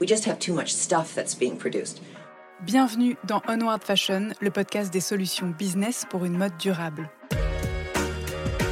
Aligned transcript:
We 0.00 0.06
just 0.06 0.26
have 0.28 0.38
too 0.38 0.54
much 0.54 0.68
stuff 0.68 1.12
that's 1.16 1.36
being 1.36 1.56
produced. 1.56 2.00
Bienvenue 2.60 3.16
dans 3.24 3.42
Onward 3.48 3.82
Fashion, 3.82 4.28
le 4.40 4.50
podcast 4.50 4.92
des 4.92 5.00
solutions 5.00 5.48
business 5.48 6.06
pour 6.08 6.24
une 6.24 6.38
mode 6.38 6.56
durable. 6.56 7.10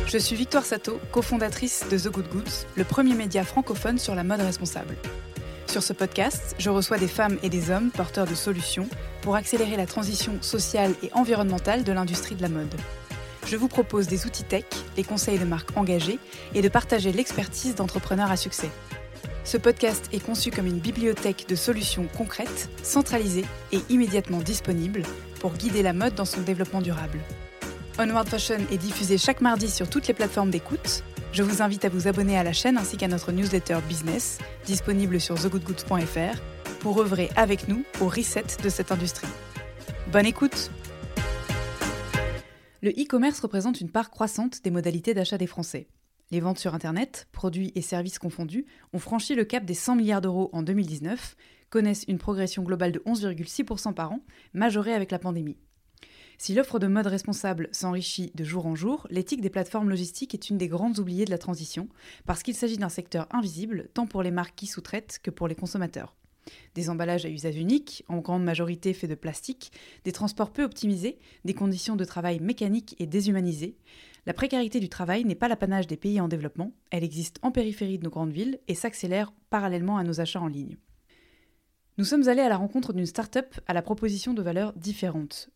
Je 0.06 0.18
suis 0.18 0.36
Victoire 0.36 0.64
Sato, 0.64 1.00
cofondatrice 1.10 1.84
de 1.90 1.98
The 1.98 2.12
Good 2.12 2.28
Goods, 2.28 2.66
le 2.76 2.84
premier 2.84 3.14
média 3.14 3.42
francophone 3.42 3.98
sur 3.98 4.14
la 4.14 4.22
mode 4.22 4.40
responsable. 4.40 4.96
Sur 5.66 5.82
ce 5.82 5.92
podcast, 5.92 6.54
je 6.60 6.70
reçois 6.70 6.98
des 6.98 7.08
femmes 7.08 7.38
et 7.42 7.48
des 7.48 7.72
hommes 7.72 7.90
porteurs 7.90 8.28
de 8.28 8.36
solutions 8.36 8.88
pour 9.22 9.34
accélérer 9.34 9.76
la 9.76 9.86
transition 9.86 10.40
sociale 10.42 10.95
et 11.02 11.10
environnementale 11.12 11.82
de 11.82 11.90
l'industrie 11.90 12.36
de 12.36 12.42
la 12.42 12.48
mode. 12.48 12.72
Je 13.48 13.56
vous 13.56 13.68
propose 13.68 14.06
des 14.06 14.26
outils 14.26 14.45
tech, 14.45 14.64
des 14.95 15.02
conseils 15.02 15.40
de 15.40 15.45
marques 15.45 15.76
engagées 15.76 16.20
et 16.54 16.62
de 16.62 16.68
partager 16.68 17.10
l'expertise 17.10 17.74
d'entrepreneurs 17.74 18.30
à 18.30 18.36
succès. 18.36 18.70
Ce 19.46 19.56
podcast 19.56 20.09
est 20.12 20.18
conçu 20.18 20.50
comme 20.50 20.66
une 20.66 20.80
bibliothèque 20.80 21.46
de 21.48 21.54
solutions 21.54 22.09
concrètes, 22.16 22.68
centralisées 22.82 23.45
et 23.70 23.79
immédiatement 23.90 24.40
disponibles 24.40 25.04
pour 25.38 25.52
guider 25.52 25.84
la 25.84 25.93
mode 25.93 26.16
dans 26.16 26.24
son 26.24 26.40
développement 26.40 26.82
durable. 26.82 27.20
Onward 27.96 28.29
Fashion 28.29 28.59
est 28.73 28.76
diffusé 28.76 29.18
chaque 29.18 29.40
mardi 29.40 29.70
sur 29.70 29.88
toutes 29.88 30.09
les 30.09 30.15
plateformes 30.15 30.51
d'écoute. 30.51 31.04
Je 31.32 31.45
vous 31.45 31.62
invite 31.62 31.85
à 31.85 31.88
vous 31.88 32.09
abonner 32.09 32.37
à 32.37 32.43
la 32.43 32.52
chaîne 32.52 32.76
ainsi 32.76 32.96
qu'à 32.96 33.07
notre 33.07 33.30
newsletter 33.30 33.79
business, 33.88 34.38
disponible 34.65 35.20
sur 35.20 35.37
thegoodgoods.fr, 35.37 36.40
pour 36.80 37.01
œuvrer 37.01 37.30
avec 37.37 37.68
nous 37.68 37.85
au 38.01 38.09
reset 38.09 38.46
de 38.65 38.68
cette 38.68 38.90
industrie. 38.90 39.29
Bonne 40.10 40.26
écoute 40.26 40.73
Le 42.82 42.90
e-commerce 42.90 43.38
représente 43.38 43.80
une 43.80 43.90
part 43.90 44.10
croissante 44.10 44.65
des 44.65 44.73
modalités 44.73 45.15
d'achat 45.15 45.38
des 45.38 45.46
Français. 45.46 45.87
Les 46.32 46.41
ventes 46.41 46.59
sur 46.59 46.74
Internet, 46.74 47.29
produits 47.30 47.71
et 47.77 47.82
services 47.82 48.19
confondus, 48.19 48.66
ont 48.93 48.99
franchi 48.99 49.37
le 49.37 49.45
cap 49.45 49.65
des 49.65 49.74
100 49.74 49.95
milliards 49.95 50.21
d'euros 50.21 50.51
en 50.52 50.63
2019, 50.63 51.37
connaissent 51.71 52.05
une 52.09 52.19
progression 52.19 52.65
globale 52.65 52.91
de 52.91 52.99
11,6% 53.07 53.95
par 53.95 54.10
an, 54.10 54.21
majorée 54.52 54.93
avec 54.93 55.13
la 55.13 55.21
pandémie. 55.21 55.57
Si 56.38 56.52
l'offre 56.52 56.79
de 56.79 56.88
mode 56.88 57.07
responsable 57.07 57.69
s'enrichit 57.71 58.32
de 58.35 58.45
jour 58.45 58.66
en 58.66 58.74
jour, 58.74 59.07
l'éthique 59.09 59.41
des 59.41 59.51
plateformes 59.51 59.88
logistiques 59.88 60.35
est 60.35 60.51
une 60.51 60.59
des 60.59 60.69
grandes 60.69 60.99
oubliées 60.99 61.24
de 61.24 61.30
la 61.30 61.38
transition, 61.38 61.88
parce 62.27 62.43
qu'il 62.43 62.54
s'agit 62.54 62.77
d'un 62.77 62.88
secteur 62.88 63.27
invisible 63.30 63.88
tant 63.95 64.06
pour 64.06 64.22
les 64.22 64.32
marques 64.32 64.56
qui 64.56 64.66
sous-traitent 64.66 65.21
que 65.22 65.31
pour 65.31 65.47
les 65.47 65.54
consommateurs. 65.54 66.16
Des 66.75 66.91
emballages 66.91 67.25
à 67.25 67.31
usage 67.31 67.56
unique, 67.56 68.04
en 68.09 68.19
grande 68.19 68.44
majorité 68.44 68.93
faits 68.93 69.10
de 69.10 69.15
plastique, 69.15 69.72
des 70.04 70.12
transports 70.12 70.53
peu 70.53 70.62
optimisés, 70.62 71.19
des 71.44 71.54
conditions 71.54 71.97
de 71.97 72.04
travail 72.04 72.41
mécaniques 72.41 72.94
et 72.99 73.06
déshumanisées. 73.06 73.77
La 74.27 74.34
précarité 74.34 74.81
du 74.81 74.88
travail 74.88 75.25
n'est 75.25 75.37
pas 75.37 75.47
l'apanage 75.47 75.87
des 75.87 75.97
pays 75.97 76.21
en 76.21 76.27
développement, 76.27 76.72
elle 76.91 77.05
existe 77.05 77.38
en 77.43 77.53
périphérie 77.53 77.99
de 77.99 78.05
nos 78.05 78.10
grandes 78.10 78.32
villes 78.32 78.59
et 78.66 78.75
s'accélère 78.75 79.32
parallèlement 79.50 79.99
à 79.99 80.03
nos 80.03 80.21
achats 80.21 80.41
en 80.41 80.49
ligne. 80.49 80.77
Nous 81.97 82.05
sommes 82.05 82.28
allés 82.28 82.43
à 82.43 82.49
la 82.49 82.56
rencontre 82.56 82.93
d'une 82.93 83.06
start-up 83.06 83.54
à 83.69 83.72
la 83.72 83.82
proposition 83.82 84.34
de 84.34 84.43
valeurs 84.43 84.72
différentes. 84.72 85.50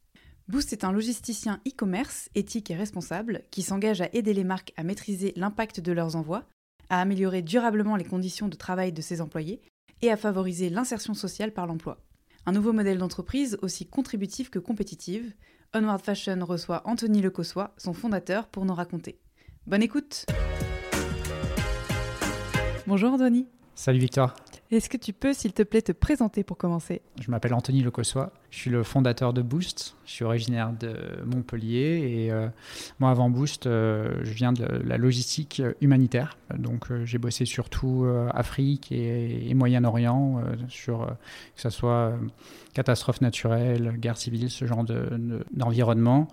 Boost 0.47 0.73
est 0.73 0.85
un 0.85 0.92
logisticien 0.92 1.61
e-commerce 1.67 2.29
éthique 2.36 2.70
et 2.70 2.77
responsable 2.77 3.42
qui 3.51 3.63
s'engage 3.63 4.03
à 4.03 4.09
aider 4.13 4.35
les 4.35 4.45
marques 4.45 4.73
à 4.77 4.85
maîtriser 4.85 5.33
l'impact 5.35 5.80
de 5.80 5.91
leurs 5.91 6.14
envois, 6.14 6.45
à 6.91 7.01
améliorer 7.01 7.42
durablement 7.42 7.97
les 7.97 8.05
conditions 8.05 8.48
de 8.48 8.57
travail 8.57 8.92
de 8.92 9.03
ses 9.03 9.20
employés 9.20 9.61
et 10.01 10.13
à 10.13 10.17
favoriser 10.17 10.70
l'insertion 10.70 11.14
sociale 11.14 11.53
par 11.53 11.67
l'emploi. 11.67 12.01
Un 12.47 12.53
nouveau 12.53 12.73
modèle 12.73 12.98
d'entreprise 12.98 13.59
aussi 13.63 13.86
contributif 13.86 14.48
que 14.48 14.61
compétitive, 14.61 15.35
Onward 15.73 16.01
Fashion 16.03 16.45
reçoit 16.45 16.83
Anthony 16.85 17.23
Lecossois, 17.23 17.73
son 17.77 17.92
fondateur, 17.92 18.48
pour 18.48 18.64
nous 18.64 18.75
raconter. 18.75 19.20
Bonne 19.69 19.85
écoute 19.85 20.27
Bonjour 22.89 23.13
Anthony 23.13 23.47
Salut 23.77 24.01
Victor. 24.01 24.35
Est-ce 24.73 24.89
que 24.89 24.97
tu 24.97 25.13
peux, 25.13 25.33
s'il 25.33 25.53
te 25.53 25.64
plaît, 25.64 25.83
te 25.83 25.91
présenter 25.91 26.45
pour 26.45 26.57
commencer? 26.57 27.03
Je 27.20 27.29
m'appelle 27.29 27.55
Anthony 27.55 27.83
Lecossois, 27.83 28.33
je 28.51 28.58
suis 28.58 28.70
le 28.70 28.85
fondateur 28.85 29.33
de 29.33 29.42
Boost, 29.42 29.97
je 30.07 30.13
suis 30.13 30.25
originaire 30.25 30.73
de 30.73 30.95
Montpellier 31.25 32.25
et 32.27 32.31
euh, 32.31 32.47
moi 33.01 33.11
avant 33.11 33.30
Boost, 33.30 33.67
euh, 33.67 34.20
je 34.23 34.30
viens 34.30 34.53
de 34.53 34.64
la 34.64 34.97
logistique 34.97 35.61
humanitaire. 35.80 36.39
Donc 36.57 36.92
euh, 36.92 37.05
j'ai 37.05 37.19
bossé 37.19 37.47
surtout 37.47 38.07
Afrique 38.33 38.92
et, 38.92 39.53
Moyen-Orient, 39.55 40.41
sur 40.69 41.05
que 41.57 41.61
ce 41.61 41.70
soit 41.70 42.13
catastrophes 42.73 43.23
naturelles, 43.23 43.97
guerre 43.98 44.17
civile, 44.17 44.51
ce 44.51 44.67
genre 44.67 44.85
d'environnement, 45.51 46.29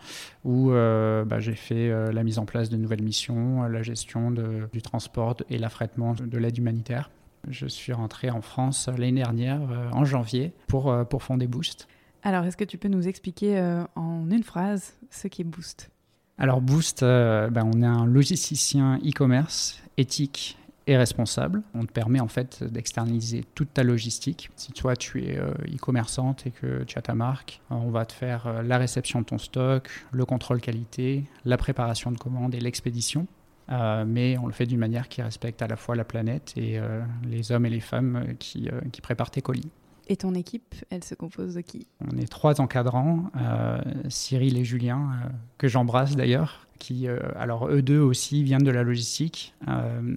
de, 0.45 0.49
où 0.49 0.69
bah, 0.69 1.39
j'ai 1.39 1.55
fait 1.55 1.89
la 2.11 2.23
mise 2.23 2.37
en 2.37 2.45
place 2.45 2.69
de 2.69 2.77
nouvelles 2.77 3.01
missions, 3.01 3.63
la 3.63 3.81
gestion 3.81 4.31
du 4.31 4.81
transport 4.83 5.37
et 5.49 5.57
l'affrètement 5.57 6.13
de 6.13 6.37
l'aide 6.37 6.57
humanitaire. 6.59 7.09
Je 7.49 7.67
suis 7.67 7.93
rentré 7.93 8.29
en 8.29 8.41
France 8.41 8.89
l'année 8.97 9.21
dernière, 9.21 9.61
euh, 9.71 9.89
en 9.91 10.05
janvier, 10.05 10.53
pour, 10.67 10.91
euh, 10.91 11.03
pour 11.03 11.23
fonder 11.23 11.47
Boost. 11.47 11.87
Alors, 12.23 12.43
est-ce 12.45 12.57
que 12.57 12.63
tu 12.63 12.77
peux 12.77 12.89
nous 12.89 13.07
expliquer 13.07 13.57
euh, 13.57 13.83
en 13.95 14.29
une 14.29 14.43
phrase 14.43 14.93
ce 15.09 15.27
qu'est 15.27 15.43
Boost? 15.43 15.89
Alors, 16.37 16.61
Boost, 16.61 17.01
ben, 17.01 17.63
on 17.73 17.81
est 17.81 17.85
un 17.85 18.05
logisticien 18.05 18.97
e-commerce 18.97 19.81
éthique 19.97 20.57
et 20.85 20.95
responsable. 20.95 21.63
On 21.73 21.85
te 21.85 21.91
permet 21.91 22.19
en 22.19 22.27
fait 22.27 22.63
d'externaliser 22.63 23.43
toute 23.55 23.73
ta 23.73 23.83
logistique. 23.83 24.51
Si 24.55 24.71
toi 24.71 24.95
tu 24.95 25.23
es 25.23 25.37
e-commerçante 25.37 26.45
et 26.45 26.51
que 26.51 26.83
tu 26.83 26.97
as 26.99 27.01
ta 27.01 27.15
marque, 27.15 27.59
on 27.71 27.89
va 27.89 28.05
te 28.05 28.13
faire 28.13 28.61
la 28.61 28.77
réception 28.77 29.21
de 29.21 29.25
ton 29.25 29.39
stock, 29.39 29.89
le 30.11 30.25
contrôle 30.25 30.61
qualité, 30.61 31.23
la 31.43 31.57
préparation 31.57 32.11
de 32.11 32.17
commandes 32.17 32.53
et 32.53 32.59
l'expédition. 32.59 33.25
Euh, 33.69 34.05
mais 34.07 34.37
on 34.37 34.47
le 34.47 34.53
fait 34.53 34.65
d'une 34.65 34.79
manière 34.79 35.09
qui 35.09 35.21
respecte 35.21 35.61
à 35.61 35.67
la 35.67 35.75
fois 35.75 35.95
la 35.95 36.05
planète 36.05 36.53
et 36.55 36.79
euh, 36.79 37.01
les 37.23 37.51
hommes 37.51 37.65
et 37.65 37.69
les 37.69 37.79
femmes 37.79 38.35
qui, 38.39 38.69
euh, 38.69 38.79
qui, 38.91 39.01
préparent 39.01 39.31
tes 39.31 39.41
colis. 39.41 39.69
Et 40.07 40.15
ton 40.15 40.33
équipe, 40.35 40.73
elle 40.89 41.03
se 41.03 41.15
compose 41.15 41.55
de 41.55 41.61
qui? 41.61 41.85
On 42.09 42.17
est 42.17 42.31
trois 42.31 42.61
encadrants, 42.61 43.29
Cyril 44.07 44.57
et 44.57 44.63
Julien, 44.63 45.09
que 45.57 45.67
j'embrasse 45.67 46.15
d'ailleurs, 46.15 46.65
qui, 46.79 47.09
alors 47.35 47.67
eux 47.67 47.81
deux 47.81 47.99
aussi 47.99 48.41
viennent 48.41 48.63
de 48.63 48.71
la 48.71 48.83
logistique. 48.83 49.53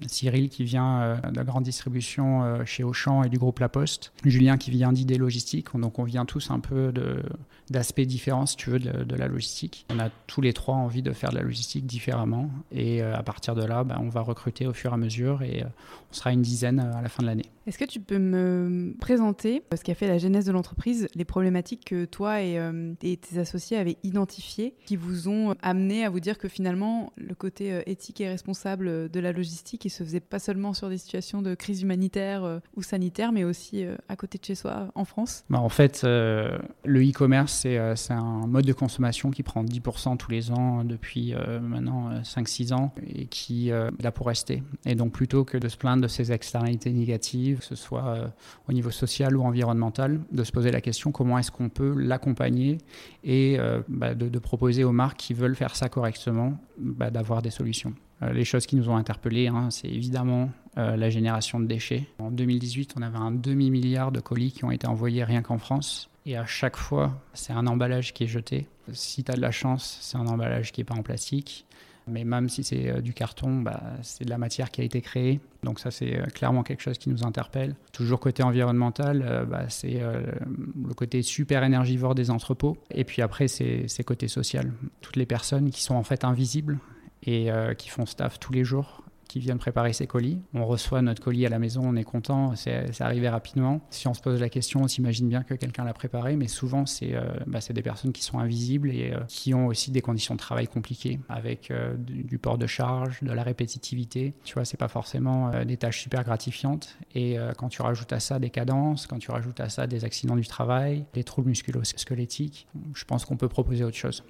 Cyril 0.06 0.48
qui 0.48 0.62
vient 0.62 1.20
de 1.28 1.36
la 1.36 1.42
grande 1.42 1.64
distribution 1.64 2.64
chez 2.64 2.84
Auchan 2.84 3.24
et 3.24 3.28
du 3.28 3.38
groupe 3.38 3.58
La 3.58 3.68
Poste. 3.68 4.12
Julien 4.24 4.58
qui 4.58 4.70
vient 4.70 4.92
d'idées 4.92 5.18
logistiques. 5.18 5.76
Donc 5.76 5.98
on 5.98 6.04
vient 6.04 6.24
tous 6.24 6.52
un 6.52 6.60
peu 6.60 6.92
de, 6.92 7.24
d'aspects 7.70 8.00
différents, 8.00 8.46
si 8.46 8.56
tu 8.56 8.70
veux, 8.70 8.80
de, 8.80 9.14
la 9.14 9.28
logistique. 9.28 9.86
On 9.90 9.98
a 10.00 10.10
tous 10.26 10.40
les 10.40 10.52
trois 10.52 10.74
envie 10.74 11.02
de 11.02 11.12
faire 11.12 11.30
de 11.30 11.36
la 11.36 11.42
logistique 11.42 11.86
différemment. 11.86 12.50
Et 12.72 13.02
euh, 13.02 13.16
à 13.16 13.22
partir 13.22 13.54
de 13.54 13.64
là, 13.64 13.84
bah, 13.84 13.98
on 14.00 14.08
va 14.08 14.20
recruter 14.20 14.66
au 14.66 14.72
fur 14.72 14.90
et 14.90 14.94
à 14.94 14.96
mesure 14.96 15.42
et 15.42 15.62
euh, 15.62 15.66
on 16.10 16.14
sera 16.14 16.32
une 16.32 16.42
dizaine 16.42 16.80
euh, 16.80 16.98
à 16.98 17.02
la 17.02 17.08
fin 17.08 17.22
de 17.22 17.28
l'année. 17.28 17.46
Est-ce 17.66 17.78
que 17.78 17.84
tu 17.84 18.00
peux 18.00 18.18
me 18.18 18.94
présenter 19.00 19.62
ce 19.76 19.84
qui 19.84 19.92
a 19.92 19.94
fait 19.94 20.08
la 20.08 20.18
genèse 20.18 20.46
de 20.46 20.52
l'entreprise, 20.52 21.06
les 21.14 21.24
problématiques 21.24 21.84
que 21.84 22.04
toi 22.04 22.42
et, 22.42 22.58
tes 22.98 23.38
associés 23.38 23.76
avez 23.76 23.96
identifiées, 24.02 24.74
qui 24.86 24.96
vous 24.96 25.28
ont 25.28 25.54
amené 25.62 26.04
à 26.04 26.10
vous 26.10 26.18
dire 26.18 26.38
que 26.38 26.48
finalement, 26.48 27.12
le 27.16 27.34
côté 27.34 27.82
éthique 27.86 28.20
et 28.22 28.28
responsable 28.28 29.08
de 29.08 29.20
la 29.20 29.30
logistique, 29.30 29.84
il 29.84 29.90
se 29.90 30.02
faisait 30.02 30.20
pas 30.20 30.40
seulement 30.40 30.72
sur 30.72 30.88
des 30.88 30.98
situations 30.98 31.42
de 31.42 31.54
crise 31.54 31.82
humanitaire 31.82 32.60
ou 32.74 32.82
sanitaire, 32.82 33.30
mais 33.30 33.44
aussi 33.44 33.84
à 34.08 34.16
côté 34.16 34.38
de 34.38 34.44
chez 34.44 34.56
soi, 34.56 34.90
en 34.96 35.04
France? 35.04 35.44
Bah, 35.48 35.60
En 35.60 35.68
fait, 35.68 36.02
le 36.02 36.60
e-commerce, 36.84 37.59
c'est 37.60 38.12
un 38.12 38.46
mode 38.46 38.64
de 38.64 38.72
consommation 38.72 39.30
qui 39.30 39.42
prend 39.42 39.64
10% 39.64 40.16
tous 40.16 40.30
les 40.30 40.50
ans 40.50 40.84
depuis 40.84 41.34
euh, 41.34 41.60
maintenant 41.60 42.10
5-6 42.22 42.72
euh, 42.72 42.76
ans 42.76 42.94
et 43.06 43.26
qui 43.26 43.68
est 43.68 44.02
là 44.02 44.12
pour 44.12 44.26
rester. 44.26 44.62
Et 44.86 44.94
donc 44.94 45.12
plutôt 45.12 45.44
que 45.44 45.58
de 45.58 45.68
se 45.68 45.76
plaindre 45.76 46.02
de 46.02 46.08
ces 46.08 46.32
externalités 46.32 46.92
négatives, 46.92 47.58
que 47.58 47.64
ce 47.64 47.74
soit 47.74 48.32
au 48.68 48.72
niveau 48.72 48.90
social 48.90 49.36
ou 49.36 49.42
environnemental, 49.42 50.20
de 50.32 50.44
se 50.44 50.52
poser 50.52 50.70
la 50.70 50.80
question 50.80 51.12
comment 51.12 51.38
est-ce 51.38 51.50
qu'on 51.50 51.68
peut 51.68 51.94
l'accompagner 51.96 52.78
et 53.24 53.58
bah, 53.88 54.14
de, 54.14 54.38
proposer 54.38 54.84
aux 54.84 54.92
marques 54.92 55.18
qui 55.18 55.34
veulent 55.34 55.56
faire 55.56 55.76
ça 55.76 55.88
correctement 55.88 56.58
bah, 56.78 57.10
d'avoir 57.10 57.42
des 57.42 57.50
solutions. 57.50 57.94
Les 58.32 58.44
choses 58.44 58.66
qui 58.66 58.76
nous 58.76 58.88
ont 58.88 58.96
interpellés, 58.96 59.48
hein, 59.48 59.68
c'est 59.70 59.88
évidemment 59.88 60.50
la 60.76 61.10
génération 61.10 61.60
de 61.60 61.66
déchets. 61.66 62.06
En 62.18 62.30
2018, 62.30 62.94
on 62.98 63.02
avait 63.02 63.18
un 63.18 63.32
demi-milliard 63.32 64.12
de 64.12 64.20
colis 64.20 64.52
qui 64.52 64.64
ont 64.64 64.70
été 64.70 64.86
envoyés 64.86 65.24
rien 65.24 65.42
qu'en 65.42 65.58
France. 65.58 66.10
Et 66.30 66.36
à 66.36 66.46
chaque 66.46 66.76
fois, 66.76 67.20
c'est 67.34 67.52
un 67.52 67.66
emballage 67.66 68.14
qui 68.14 68.22
est 68.22 68.28
jeté. 68.28 68.68
Si 68.92 69.24
tu 69.24 69.32
as 69.32 69.34
de 69.34 69.40
la 69.40 69.50
chance, 69.50 69.98
c'est 70.00 70.16
un 70.16 70.28
emballage 70.28 70.70
qui 70.70 70.80
n'est 70.80 70.84
pas 70.84 70.94
en 70.94 71.02
plastique. 71.02 71.66
Mais 72.06 72.22
même 72.22 72.48
si 72.48 72.62
c'est 72.62 73.02
du 73.02 73.12
carton, 73.14 73.62
bah, 73.62 73.82
c'est 74.02 74.24
de 74.24 74.30
la 74.30 74.38
matière 74.38 74.70
qui 74.70 74.80
a 74.80 74.84
été 74.84 75.00
créée. 75.00 75.40
Donc 75.64 75.80
ça, 75.80 75.90
c'est 75.90 76.22
clairement 76.32 76.62
quelque 76.62 76.82
chose 76.82 76.98
qui 76.98 77.10
nous 77.10 77.24
interpelle. 77.24 77.74
Toujours 77.92 78.20
côté 78.20 78.44
environnemental, 78.44 79.44
bah, 79.50 79.64
c'est 79.68 80.00
le 80.00 80.94
côté 80.94 81.22
super 81.22 81.64
énergivore 81.64 82.14
des 82.14 82.30
entrepôts. 82.30 82.76
Et 82.94 83.02
puis 83.02 83.22
après, 83.22 83.48
c'est 83.48 84.04
côté 84.04 84.28
social. 84.28 84.72
Toutes 85.00 85.16
les 85.16 85.26
personnes 85.26 85.70
qui 85.70 85.82
sont 85.82 85.96
en 85.96 86.04
fait 86.04 86.22
invisibles 86.22 86.78
et 87.24 87.50
qui 87.76 87.88
font 87.88 88.06
staff 88.06 88.38
tous 88.38 88.52
les 88.52 88.62
jours 88.62 89.02
qui 89.30 89.38
viennent 89.38 89.58
préparer 89.58 89.92
ses 89.92 90.08
colis. 90.08 90.42
On 90.54 90.66
reçoit 90.66 91.02
notre 91.02 91.22
colis 91.22 91.46
à 91.46 91.48
la 91.48 91.60
maison, 91.60 91.82
on 91.84 91.94
est 91.94 92.02
content, 92.02 92.56
c'est 92.56 93.00
arrivé 93.00 93.28
rapidement. 93.28 93.80
Si 93.88 94.08
on 94.08 94.14
se 94.14 94.20
pose 94.20 94.40
la 94.40 94.48
question, 94.48 94.82
on 94.82 94.88
s'imagine 94.88 95.28
bien 95.28 95.44
que 95.44 95.54
quelqu'un 95.54 95.84
l'a 95.84 95.92
préparé, 95.92 96.34
mais 96.34 96.48
souvent 96.48 96.84
c'est 96.84 97.14
euh, 97.14 97.22
bah, 97.46 97.60
des 97.70 97.82
personnes 97.82 98.10
qui 98.10 98.24
sont 98.24 98.40
invisibles 98.40 98.90
et 98.90 99.12
euh, 99.12 99.20
qui 99.28 99.54
ont 99.54 99.68
aussi 99.68 99.92
des 99.92 100.00
conditions 100.00 100.34
de 100.34 100.40
travail 100.40 100.66
compliquées, 100.66 101.20
avec 101.28 101.70
euh, 101.70 101.94
du, 101.96 102.38
port 102.38 102.58
de 102.58 102.66
charge, 102.66 103.22
de 103.22 103.30
la 103.32 103.44
répétitivité. 103.44 104.34
Tu 104.42 104.54
vois, 104.54 104.64
c'est 104.64 104.76
pas 104.76 104.88
forcément 104.88 105.52
des 105.64 105.76
tâches 105.76 106.00
super 106.00 106.24
gratifiantes. 106.24 106.96
Et 107.14 107.36
quand 107.56 107.68
tu 107.68 107.82
rajoutes 107.82 108.12
à 108.12 108.18
ça 108.18 108.38
des 108.38 108.50
cadences, 108.50 109.06
quand 109.06 109.18
tu 109.18 109.30
rajoutes 109.30 109.60
à 109.60 109.68
ça 109.68 109.86
des 109.86 110.04
accidents 110.04 110.36
du 110.36 110.46
travail, 110.46 111.04
des 111.12 111.22
troubles 111.22 111.50
musculo-squelettiques, 111.50 112.66
je 112.94 113.04
pense 113.04 113.24
qu'on 113.24 113.36
peut 113.36 113.48
proposer 113.48 113.84
autre 113.84 113.96
chose 113.96 114.24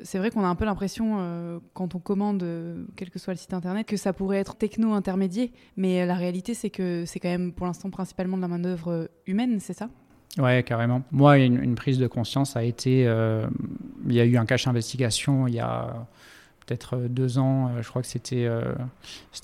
c'est 0.00 0.18
vrai 0.18 0.30
qu'on 0.30 0.44
a 0.44 0.48
un 0.48 0.54
peu 0.54 0.64
l'impression, 0.64 1.16
euh, 1.18 1.58
quand 1.72 1.94
on 1.94 1.98
commande, 1.98 2.42
euh, 2.42 2.84
quel 2.96 3.10
que 3.10 3.18
soit 3.18 3.32
le 3.32 3.38
site 3.38 3.54
internet, 3.54 3.86
que 3.86 3.96
ça 3.96 4.12
pourrait 4.12 4.38
être 4.38 4.56
techno-intermédié. 4.56 5.52
Mais 5.76 6.02
euh, 6.02 6.06
la 6.06 6.14
réalité, 6.14 6.54
c'est 6.54 6.70
que 6.70 7.04
c'est 7.06 7.20
quand 7.20 7.28
même 7.28 7.52
pour 7.52 7.66
l'instant 7.66 7.90
principalement 7.90 8.36
de 8.36 8.42
la 8.42 8.48
main-d'œuvre 8.48 9.08
humaine, 9.26 9.60
c'est 9.60 9.72
ça? 9.72 9.88
Ouais, 10.38 10.64
carrément. 10.64 11.02
Moi, 11.12 11.38
une, 11.38 11.74
prise 11.76 11.98
de 11.98 12.08
conscience 12.08 12.56
a 12.56 12.64
été. 12.64 13.02
il 13.02 14.12
y 14.12 14.20
a 14.20 14.24
eu 14.24 14.36
un 14.36 14.46
cache 14.46 14.66
investigation 14.66 15.46
il 15.46 15.54
y 15.54 15.60
a 15.60 16.06
peut-être 16.66 16.96
deux 17.08 17.38
ans. 17.38 17.70
je 17.80 17.88
crois 17.88 18.02
que 18.02 18.08
c'était 18.08 18.48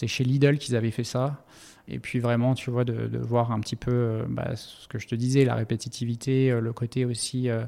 chez 0.09 0.25
Lidl 0.25 0.59
qu'ils 0.59 0.75
avaient 0.75 0.91
fait 0.91 1.05
ça. 1.05 1.45
Et 1.89 1.99
puis 1.99 2.21
vraiment, 2.21 2.55
tu 2.55 2.71
vois, 2.71 2.85
de, 2.85 3.19
voir 3.19 3.53
un 3.53 3.61
petit 3.61 3.77
peu 3.77 3.91
euh, 3.91 4.25
bah, 4.29 4.55
ce 4.55 4.87
que 4.89 4.99
je 4.99 5.09
te 5.09 5.15
disais, 5.15 5.45
la 5.45 5.55
répétitivité, 5.55 6.51
euh, 6.51 6.61
le 6.61 6.73
côté 6.73 7.05
aussi 7.05 7.49
euh, 7.49 7.65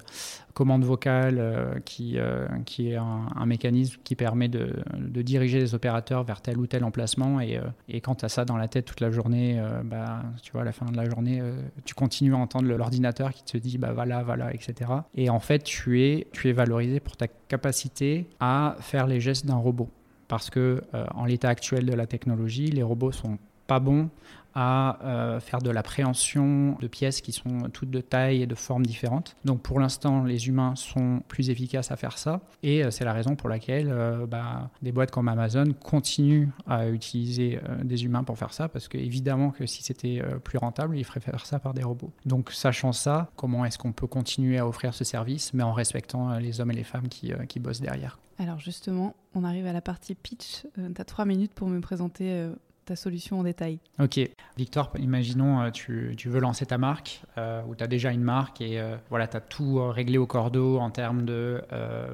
commande 0.55 0.85
vocale, 0.85 1.81
qui, 1.87 2.19
qui 2.67 2.91
est 2.91 2.97
un, 2.97 3.47
mécanisme 3.47 3.99
qui 4.05 4.17
permet 4.17 4.49
de, 4.49 4.75
diriger 5.23 5.59
les 5.59 5.75
opérateurs 5.75 6.25
vers 6.25 6.43
tel 6.43 6.59
ou 6.59 6.67
tel 6.67 6.85
emplacement. 6.85 7.41
Et, 7.41 7.59
et 7.89 8.03
quand 8.03 8.17
tu 8.17 8.27
as 8.27 8.29
ça 8.29 8.45
dans 8.45 8.59
la 8.59 8.69
tête 8.69 8.85
toute 8.85 9.01
la 9.01 9.11
journée, 9.11 9.59
bah, 9.85 10.23
tu 10.43 10.53
vois, 10.53 10.61
à 10.61 10.65
la 10.65 10.73
fin 10.73 10.85
de 10.85 10.97
la 10.97 11.09
journée, 11.09 11.41
tu 11.87 11.95
continues 11.95 12.35
à 12.35 12.37
entendre 12.37 12.69
l'ordinateur 12.69 13.33
qui 13.33 13.45
te 13.45 13.57
dit, 13.57 13.79
bah 13.79 13.95
voilà, 13.95 14.23
voilà, 14.23 14.53
etc. 14.53 14.91
Et 15.15 15.31
en 15.31 15.41
fait, 15.41 15.65
tu 15.65 16.03
es, 16.03 16.27
tu 16.33 16.51
es 16.51 16.53
valorisé 16.53 17.01
pour 17.01 17.17
ta 17.17 17.29
capacité 17.29 18.29
à 18.39 18.77
faire 18.81 19.07
les 19.07 19.21
gestes 19.21 19.47
d'un 19.47 19.57
robot. 19.57 19.89
Parce 20.29 20.51
que 20.51 20.83
en 21.15 21.25
l'état 21.25 21.49
actuel 21.49 21.87
de 21.87 21.95
la 21.95 22.07
technologie, 22.07 22.67
les 22.67 22.83
robots 22.83 23.13
sont 23.13 23.39
pas 23.67 23.81
bon 23.81 24.11
à 24.55 24.99
euh, 25.05 25.41
faire 25.41 25.61
de 25.61 25.71
la 25.71 25.83
préhension 25.83 26.77
de 26.81 26.87
pièces 26.87 27.21
qui 27.21 27.33
sont 27.33 27.71
toutes 27.73 27.91
de 27.91 28.01
taille 28.01 28.43
et 28.43 28.47
de 28.47 28.55
formes 28.55 28.85
différentes. 28.85 29.37
Donc 29.45 29.63
pour 29.63 29.81
l'instant, 29.81 30.25
les 30.25 30.49
humains 30.49 30.75
sont 30.77 31.23
plus 31.29 31.51
efficaces 31.51 31.91
à 31.91 31.97
faire 31.97 32.19
ça. 32.19 32.41
Et 32.63 32.85
euh, 32.85 32.91
c'est 32.91 33.05
la 33.05 33.13
raison 33.13 33.35
pour 33.35 33.49
laquelle 33.49 33.89
euh, 33.91 34.27
bah, 34.27 34.71
des 34.83 34.93
boîtes 34.93 35.11
comme 35.11 35.29
Amazon 35.29 35.73
continuent 35.83 36.49
à 36.67 36.89
utiliser 36.89 37.61
des 37.83 38.05
humains 38.05 38.25
pour 38.25 38.39
faire 38.39 38.53
ça, 38.53 38.69
parce 38.69 38.89
que 38.89 38.99
évidemment 38.99 39.51
que 39.51 39.67
si 39.67 39.83
c'était 39.83 40.23
plus 40.45 40.59
rentable, 40.59 40.97
ils 40.97 41.05
feraient 41.05 41.21
faire 41.21 41.45
ça 41.47 41.59
par 41.59 41.75
des 41.75 41.83
robots. 41.83 42.13
Donc 42.27 42.51
sachant 42.53 42.93
ça, 42.93 43.31
comment 43.37 43.65
est-ce 43.65 43.79
qu'on 43.79 43.93
peut 43.93 44.07
continuer 44.07 44.59
à 44.59 44.67
offrir 44.67 44.95
ce 44.95 45.05
service, 45.05 45.55
mais 45.55 45.63
en 45.63 45.73
respectant 45.73 46.39
les 46.39 46.61
hommes 46.61 46.71
et 46.71 46.75
les 46.75 46.85
femmes 46.85 47.09
qui, 47.09 47.33
qui 47.49 47.61
bossent 47.61 47.81
derrière? 47.81 48.19
Alors 48.39 48.59
justement, 48.59 49.15
on 49.35 49.45
arrive 49.45 49.67
à 49.67 49.73
la 49.73 49.81
partie 49.81 50.15
pitch. 50.15 50.67
tu 50.75 51.01
as 51.01 51.05
trois 51.05 51.25
minutes 51.25 51.53
pour 51.55 51.69
me 51.69 51.81
présenter 51.81 52.51
ta 52.85 52.97
solution 52.97 53.41
en 53.41 53.43
détail. 53.43 53.79
Ok. 54.01 54.21
Victor, 54.57 54.93
imaginons 54.99 55.63
euh, 55.63 55.71
tu, 55.71 56.15
veux 56.27 56.41
lancer 56.41 56.67
ta 56.67 56.79
marque 56.79 57.23
euh, 57.39 57.63
ou 57.69 57.75
tu 57.75 57.85
as 57.85 57.87
déjà 57.87 58.11
une 58.11 58.23
marque 58.23 58.61
et 58.61 58.81
euh, 58.81 58.97
voilà, 59.09 59.27
tu 59.29 59.37
as 59.37 59.41
tout 59.41 59.89
réglé 59.89 60.19
au 60.19 60.27
cordeau 60.27 60.79
en 60.79 60.91
termes 60.91 61.25
de 61.25 61.63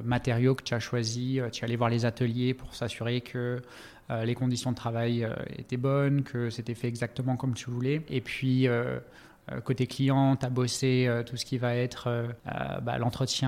matériaux 0.03 0.55
que 0.55 0.63
tu 0.63 0.73
as 0.73 0.79
choisis. 0.79 1.41
tu 1.51 1.61
es 1.61 1.63
allé 1.63 1.75
voir 1.75 1.89
les 1.89 2.05
ateliers 2.05 2.53
pour 2.53 2.75
s'assurer 2.75 3.21
que 3.21 3.61
les 4.23 4.33
conditions 4.33 4.71
de 4.71 4.75
travail 4.75 5.27
étaient 5.57 5.77
bonnes, 5.77 6.23
que 6.23 6.49
c'était 6.49 6.73
fait 6.73 6.87
exactement 6.87 7.35
comme 7.35 7.53
tu 7.53 7.69
voulais. 7.69 8.01
Et 8.09 8.21
puis 8.21 8.67
côté 9.63 9.87
client, 9.87 10.35
tu 10.35 10.45
as 10.45 10.49
bossé 10.49 11.05
euh, 11.07 11.23
tout 11.23 11.37
ce 11.37 11.45
qui 11.45 11.57
va 11.57 11.75
être 11.75 12.07
euh, 12.07 12.27
bah, 12.81 12.97
l'entretien 12.97 13.39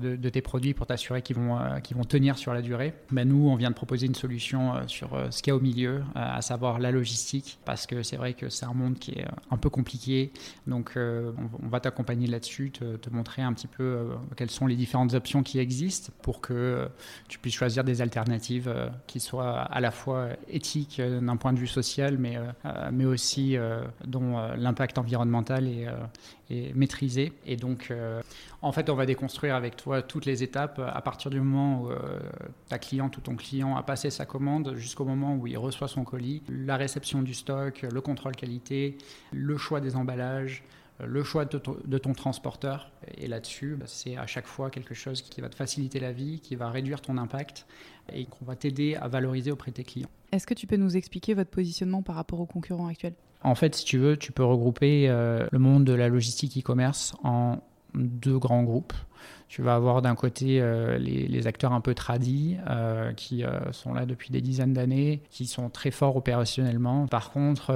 de, 0.00 0.28
tes 0.28 0.42
produits 0.42 0.74
pour 0.74 0.86
t'assurer 0.86 1.22
qu'ils 1.22 1.36
vont, 1.36 1.58
qu'ils 1.82 1.96
vont 1.96 2.04
tenir 2.04 2.38
sur 2.38 2.54
la 2.54 2.62
durée. 2.62 2.94
Bah, 3.10 3.24
nous, 3.24 3.48
on 3.48 3.56
vient 3.56 3.70
de 3.70 3.74
proposer 3.74 4.06
une 4.06 4.14
solution 4.14 4.86
sur 4.86 5.18
ce 5.30 5.42
qu'il 5.42 5.50
y 5.50 5.54
a 5.54 5.56
au 5.56 5.60
milieu, 5.60 6.02
à 6.14 6.40
savoir 6.42 6.78
la 6.78 6.90
logistique, 6.90 7.58
parce 7.64 7.86
que 7.86 8.02
c'est 8.02 8.16
vrai 8.16 8.34
que 8.34 8.48
c'est 8.48 8.66
un 8.66 8.74
monde 8.74 8.98
qui 8.98 9.12
est 9.12 9.26
un 9.50 9.56
peu 9.56 9.70
compliqué. 9.70 10.32
Donc, 10.66 10.92
on, 10.96 11.68
va 11.68 11.80
t'accompagner 11.80 12.26
là-dessus, 12.26 12.70
te, 12.70 12.96
te, 12.96 13.10
montrer 13.10 13.42
un 13.42 13.52
petit 13.52 13.66
peu 13.66 14.10
quelles 14.36 14.50
sont 14.50 14.66
les 14.66 14.76
différentes 14.76 15.14
options 15.14 15.42
qui 15.42 15.58
existent 15.58 16.12
pour 16.22 16.40
que 16.40 16.88
tu 17.28 17.38
puisses 17.38 17.54
choisir 17.54 17.84
des 17.84 18.02
alternatives 18.02 18.72
qui 19.06 19.20
soient 19.20 19.60
à 19.60 19.80
la 19.80 19.90
fois 19.90 20.28
éthiques 20.48 21.00
d'un 21.00 21.36
point 21.36 21.52
de 21.52 21.58
vue 21.58 21.66
social, 21.66 22.18
mais, 22.18 22.36
mais 22.92 23.04
aussi 23.04 23.56
dont 24.06 24.38
l'impact 24.56 24.98
environnemental 25.00 25.66
et, 25.66 25.86
euh, 25.86 26.72
maîtrisé. 26.74 27.32
Et 27.46 27.56
donc, 27.56 27.88
euh, 27.90 28.22
en 28.62 28.72
fait, 28.72 28.90
on 28.90 28.94
va 28.94 29.06
déconstruire 29.06 29.54
avec 29.54 29.76
toi 29.76 30.02
toutes 30.02 30.26
les 30.26 30.42
étapes 30.42 30.80
à 30.80 31.00
partir 31.02 31.30
du 31.30 31.40
moment 31.40 31.82
où 31.82 31.90
euh, 31.90 32.20
ta 32.68 32.78
cliente 32.78 33.16
ou 33.16 33.20
ton 33.20 33.36
client 33.36 33.76
a 33.76 33.82
passé 33.82 34.10
sa 34.10 34.26
commande 34.26 34.74
jusqu'au 34.76 35.04
moment 35.04 35.34
où 35.36 35.46
il 35.46 35.58
reçoit 35.58 35.88
son 35.88 36.04
colis, 36.04 36.42
la 36.48 36.76
réception 36.76 37.22
du 37.22 37.34
stock, 37.34 37.82
le 37.82 38.00
contrôle 38.00 38.36
qualité, 38.36 38.96
le 39.32 39.56
choix 39.56 39.80
des 39.80 39.96
emballages 39.96 40.62
le 41.02 41.22
choix 41.24 41.44
de, 41.44 41.58
ton, 41.58 42.12
transporteur. 42.12 42.90
Et 43.16 43.26
là-dessus, 43.26 43.76
bah, 43.76 43.86
c'est 43.88 44.16
à 44.16 44.26
chaque 44.26 44.46
fois 44.46 44.70
quelque 44.70 44.94
chose 44.94 45.22
qui 45.22 45.40
va 45.40 45.48
te 45.48 45.54
faciliter 45.54 45.98
la 45.98 46.12
vie, 46.12 46.40
qui 46.40 46.56
va 46.56 46.70
réduire 46.70 47.00
ton 47.00 47.16
impact 47.16 47.66
et 48.12 48.26
qu'on 48.26 48.44
va 48.44 48.56
t'aider 48.56 48.96
à 48.96 49.08
valoriser 49.08 49.50
auprès 49.50 49.70
de 49.70 49.76
tes 49.76 49.84
clients. 49.84 50.10
Est-ce 50.32 50.46
que 50.46 50.54
tu 50.54 50.66
peux 50.66 50.76
nous 50.76 50.96
expliquer 50.96 51.34
votre 51.34 51.50
positionnement 51.50 52.02
par 52.02 52.16
rapport 52.16 52.40
aux 52.40 52.46
concurrents 52.46 52.88
actuels? 52.88 53.14
En 53.42 53.54
fait, 53.54 53.74
si 53.74 53.84
tu 53.84 53.98
veux, 53.98 54.16
tu 54.16 54.32
peux 54.32 54.44
regrouper 54.44 55.08
euh, 55.08 55.46
le 55.50 55.58
monde 55.58 55.84
de 55.84 55.92
la 55.92 56.08
logistique 56.08 56.58
e-commerce 56.58 57.14
en 57.24 57.58
deux 57.94 58.38
grands 58.38 58.62
groupes. 58.62 58.92
Tu 59.50 59.62
vas 59.62 59.74
avoir 59.74 60.00
d'un 60.00 60.14
côté 60.14 60.60
euh, 60.60 60.96
les, 60.96 61.48
acteurs 61.48 61.72
un 61.72 61.80
peu 61.80 61.92
tradis 61.92 62.56
euh, 62.68 63.12
qui 63.14 63.42
euh, 63.42 63.72
sont 63.72 63.92
là 63.92 64.06
depuis 64.06 64.30
des 64.30 64.40
dizaines 64.40 64.74
d'années, 64.74 65.22
qui 65.28 65.46
sont 65.46 65.70
très 65.70 65.90
forts 65.90 66.14
opérationnellement. 66.14 67.08
Par 67.08 67.32
contre, 67.32 67.72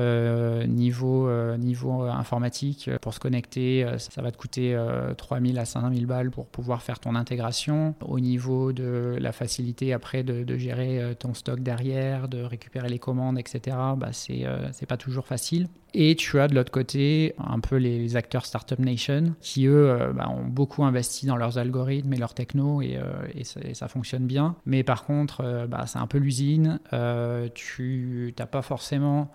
niveau, 0.67 1.29
niveau 1.57 2.03
informatique, 2.03 2.89
pour 3.01 3.13
se 3.13 3.19
connecter, 3.19 3.85
ça 3.99 4.23
va 4.23 4.31
te 4.31 4.37
coûter 4.37 4.79
3000 5.17 5.59
à 5.59 5.65
5000 5.65 6.07
balles 6.07 6.31
pour 6.31 6.47
pouvoir 6.47 6.81
faire 6.83 7.01
ton 7.01 7.17
intégration. 7.17 7.97
Au 8.01 8.21
niveau 8.21 8.73
de 8.73 9.17
la 9.19 9.33
facilité 9.33 9.93
après 9.93 10.23
de, 10.23 10.57
gérer 10.57 11.17
ton 11.19 11.35
stock 11.35 11.59
derrière, 11.59 12.29
de 12.29 12.43
récupérer 12.43 12.89
les 12.89 13.01
commandes, 13.01 13.39
etc., 13.39 13.77
bah, 13.97 14.11
c'est 14.13 14.87
pas 14.87 14.97
toujours 14.97 15.27
facile. 15.27 15.67
Et 15.97 16.17
tu 16.17 16.41
as 16.41 16.49
de 16.49 16.57
l'autre 16.57 16.73
côté 16.73 17.35
un 17.39 17.61
peu 17.61 17.77
les, 17.77 18.17
acteurs 18.17 18.47
Startup 18.47 18.79
Nation 18.79 19.35
qui, 19.41 19.67
eux, 19.67 19.97
bah, 20.15 20.29
ont 20.29 20.45
beaucoup 20.45 20.85
investi 20.85 21.27
dans 21.27 21.37
leurs 21.37 21.59
algorithmes 21.65 22.13
et 22.13 22.17
leurs 22.17 22.35
techno 22.35 22.81
et, 22.81 22.97
euh, 22.97 23.73
ça, 23.75 23.89
fonctionne 23.89 24.27
bien. 24.27 24.57
Mais 24.67 24.83
par 24.83 25.05
contre, 25.05 25.43
euh, 25.43 25.67
bah, 25.67 25.87
c'est 25.87 25.99
un 25.99 26.07
peu 26.07 26.19
l'usine. 26.19 26.79
Euh, 26.93 27.49
tu 27.55 28.35
n'as 28.39 28.47
pas 28.47 28.63
forcément 28.63 29.31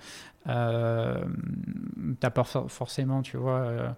euh, 0.48 1.24
t'as 2.20 2.30
pas 2.30 2.44
forcément, 2.44 3.22
tu 3.22 3.38
vois, 3.38 3.60
euh, 3.60 3.90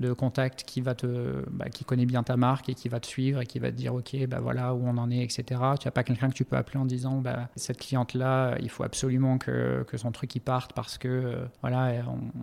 de 0.00 0.12
contact 0.12 0.64
qui 0.64 0.80
va 0.80 0.94
te, 0.94 1.44
bah, 1.50 1.68
qui 1.68 1.84
connaît 1.84 2.06
bien 2.06 2.22
ta 2.22 2.36
marque 2.36 2.68
et 2.68 2.74
qui 2.74 2.88
va 2.88 3.00
te 3.00 3.06
suivre 3.06 3.40
et 3.42 3.46
qui 3.46 3.58
va 3.58 3.70
te 3.70 3.76
dire, 3.76 3.94
ok, 3.94 4.16
bah 4.26 4.40
voilà 4.40 4.74
où 4.74 4.82
on 4.86 4.96
en 4.96 5.10
est, 5.10 5.22
etc. 5.22 5.44
Tu 5.78 5.86
n'as 5.86 5.92
pas 5.92 6.02
quelqu'un 6.02 6.28
que 6.28 6.34
tu 6.34 6.44
peux 6.44 6.56
appeler 6.56 6.78
en 6.78 6.86
disant, 6.86 7.20
bah, 7.20 7.48
cette 7.54 7.78
cliente-là, 7.78 8.56
il 8.60 8.70
faut 8.70 8.82
absolument 8.82 9.38
que, 9.38 9.84
que, 9.86 9.96
son 9.98 10.10
truc 10.10 10.34
y 10.34 10.40
parte 10.40 10.72
parce 10.72 10.96
que, 10.96 11.08
euh, 11.08 11.44
voilà, 11.60 11.92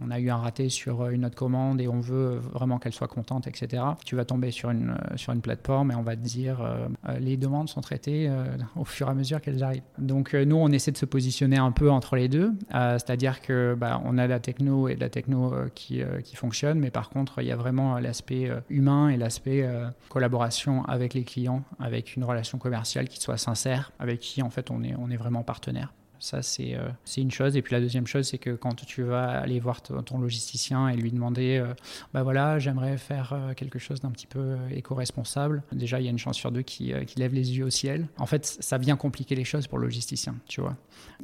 on, 0.01 0.11
a 0.11 0.19
eu 0.19 0.29
un 0.29 0.37
raté 0.37 0.69
sur 0.69 1.09
une 1.09 1.25
autre 1.25 1.35
commande 1.35 1.81
et 1.81 1.87
on 1.87 1.99
veut 1.99 2.37
vraiment 2.37 2.77
qu'elle 2.77 2.93
soit 2.93 3.07
contente, 3.07 3.47
etc. 3.47 3.83
Tu 4.05 4.15
vas 4.15 4.25
tomber 4.25 4.51
sur 4.51 4.69
une, 4.69 4.95
sur 5.15 5.33
une 5.33 5.41
plateforme 5.41 5.91
et 5.91 5.95
on 5.95 6.03
va 6.03 6.15
te 6.15 6.21
dire, 6.21 6.61
euh, 6.61 6.87
les 7.19 7.37
demandes 7.37 7.69
sont 7.69 7.81
traitées 7.81 8.31
au 8.75 8.85
fur 8.85 9.07
et 9.07 9.11
à 9.11 9.13
mesure 9.13 9.41
qu'elles 9.41 9.63
arrivent. 9.63 9.81
Donc 9.97 10.33
nous, 10.33 10.55
on 10.55 10.69
essaie 10.69 10.91
de 10.91 10.97
se 10.97 11.05
positionner 11.05 11.57
un 11.57 11.71
peu 11.71 11.89
entre 11.89 12.15
les 12.15 12.27
deux, 12.27 12.53
c'est-à-dire 12.71 13.41
que 13.41 13.56
bah, 13.75 14.01
on 14.05 14.17
a 14.17 14.27
la 14.27 14.39
techno 14.39 14.87
et 14.87 14.95
la 14.95 15.09
techno 15.09 15.53
euh, 15.53 15.69
qui, 15.73 16.01
euh, 16.01 16.21
qui 16.21 16.35
fonctionne, 16.35 16.79
mais 16.79 16.91
par 16.91 17.09
contre, 17.09 17.41
il 17.41 17.47
y 17.47 17.51
a 17.51 17.55
vraiment 17.55 17.99
l'aspect 17.99 18.49
euh, 18.49 18.59
humain 18.69 19.09
et 19.09 19.17
l'aspect 19.17 19.67
collaboration 20.09 20.83
avec 20.85 21.13
les 21.13 21.23
clients, 21.23 21.63
avec 21.79 22.15
une 22.15 22.23
relation 22.23 22.57
commerciale 22.57 23.07
qui 23.07 23.19
soit 23.19 23.37
sincère, 23.37 23.91
avec 23.99 24.19
qui 24.19 24.41
en 24.41 24.49
fait 24.49 24.71
on 24.71 24.81
est 24.83 25.17
vraiment 25.17 25.43
partenaire. 25.43 25.93
Ça, 26.19 26.41
c'est 26.41 26.75
euh, 26.75 26.89
une 27.17 27.31
chose. 27.31 27.55
Et 27.55 27.61
puis 27.61 27.73
la 27.73 27.81
deuxième 27.81 28.07
chose, 28.07 28.27
c'est 28.27 28.37
que 28.37 28.51
quand 28.51 28.85
tu 28.85 29.03
vas 29.03 29.29
aller 29.29 29.59
voir 29.59 29.81
ton 29.81 30.17
logisticien 30.19 30.89
et 30.89 30.95
lui 30.95 31.11
demander, 31.11 31.57
euh, 31.57 31.73
bah 32.13 32.23
voilà, 32.23 32.59
j'aimerais 32.59 32.97
faire 32.97 33.33
euh, 33.33 33.53
quelque 33.53 33.79
chose 33.79 34.01
d'un 34.01 34.11
petit 34.11 34.27
peu 34.27 34.55
éco-responsable, 34.71 35.63
déjà, 35.71 35.99
il 35.99 36.05
y 36.05 36.07
a 36.07 36.11
une 36.11 36.17
chance 36.17 36.37
sur 36.37 36.51
deux 36.51 36.61
qui, 36.61 36.93
qui 37.05 37.19
lève 37.19 37.33
les 37.33 37.57
yeux 37.57 37.65
au 37.65 37.69
ciel. 37.69 38.07
En 38.17 38.25
fait, 38.25 38.45
ça 38.45 38.77
vient 38.77 38.95
compliquer 38.95 39.35
les 39.35 39.43
choses 39.43 39.67
pour 39.67 39.77
le 39.77 39.85
logisticien, 39.85 40.35
tu 40.47 40.61
vois. 40.61 40.75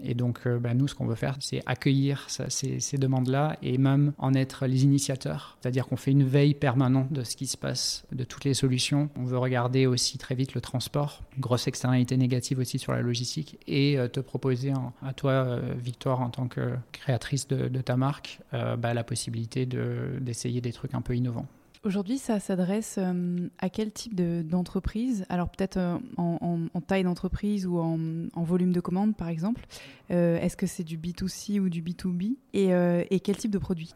Et 0.04 0.14
donc, 0.14 0.48
bah, 0.48 0.74
nous, 0.74 0.88
ce 0.88 0.96
qu'on 0.96 1.06
veut 1.06 1.16
faire, 1.16 1.36
c'est 1.40 1.62
accueillir 1.66 2.26
ces, 2.30 2.80
ces 2.80 2.98
demandes-là 2.98 3.58
et 3.62 3.78
même 3.78 4.14
en 4.18 4.34
être 4.34 4.66
les 4.66 4.84
initiateurs. 4.84 5.58
C'est-à-dire 5.62 5.88
qu'on 5.88 5.96
fait 5.96 6.12
une 6.12 6.24
veille 6.24 6.54
permanente 6.54 7.12
de 7.12 7.24
ce 7.24 7.36
qui 7.36 7.48
se 7.48 7.58
passe, 7.58 8.06
de 8.12 8.24
toutes 8.24 8.44
les 8.46 8.54
solutions. 8.54 9.10
On 9.16 9.26
veut 9.26 9.38
regarder 9.38 9.86
aussi 9.86 10.18
très 10.18 10.36
vite 10.36 10.54
le 10.54 10.62
transport, 10.62 11.22
grosse 11.40 11.68
externalité 11.68 12.18
négative 12.18 12.60
aussi 12.60 12.80
sur 12.80 12.92
la 12.92 13.02
logistique, 13.02 13.58
et 13.68 13.98
te 14.12 14.20
proposer 14.20 14.72
un 14.72 14.83
à 15.06 15.14
toi, 15.14 15.32
euh, 15.32 15.74
Victoire, 15.78 16.22
en 16.22 16.30
tant 16.30 16.48
que 16.48 16.76
créatrice 16.92 17.48
de, 17.48 17.82
ta 17.82 17.98
marque, 17.98 18.40
euh, 18.54 18.76
bah, 18.76 18.94
la 18.94 19.04
possibilité 19.04 19.66
d'essayer 19.66 20.62
des 20.62 20.74
trucs 20.74 20.94
un 20.94 21.02
peu 21.02 21.16
innovants. 21.16 21.46
Aujourd'hui, 21.84 22.18
ça 22.18 22.40
s'adresse 22.40 22.98
euh, 22.98 23.50
à 23.60 23.70
quel 23.70 23.92
type 23.92 24.16
d'entreprise? 24.16 25.26
Alors 25.28 25.50
peut-être 25.50 25.78
en, 26.18 26.82
taille 26.88 27.04
d'entreprise 27.04 27.68
ou 27.68 27.78
en, 27.80 28.44
volume 28.44 28.72
de 28.72 28.80
commandes, 28.80 29.16
par 29.16 29.28
exemple. 29.28 29.66
Est-ce 30.10 30.56
que 30.56 30.68
c'est 30.68 30.84
du 30.84 30.98
B2C 30.98 31.60
ou 31.60 31.70
du 31.70 31.82
B2B 31.82 32.36
et, 32.54 33.20
quel 33.20 33.38
type 33.38 33.52
de 33.52 33.58
produit? 33.58 33.94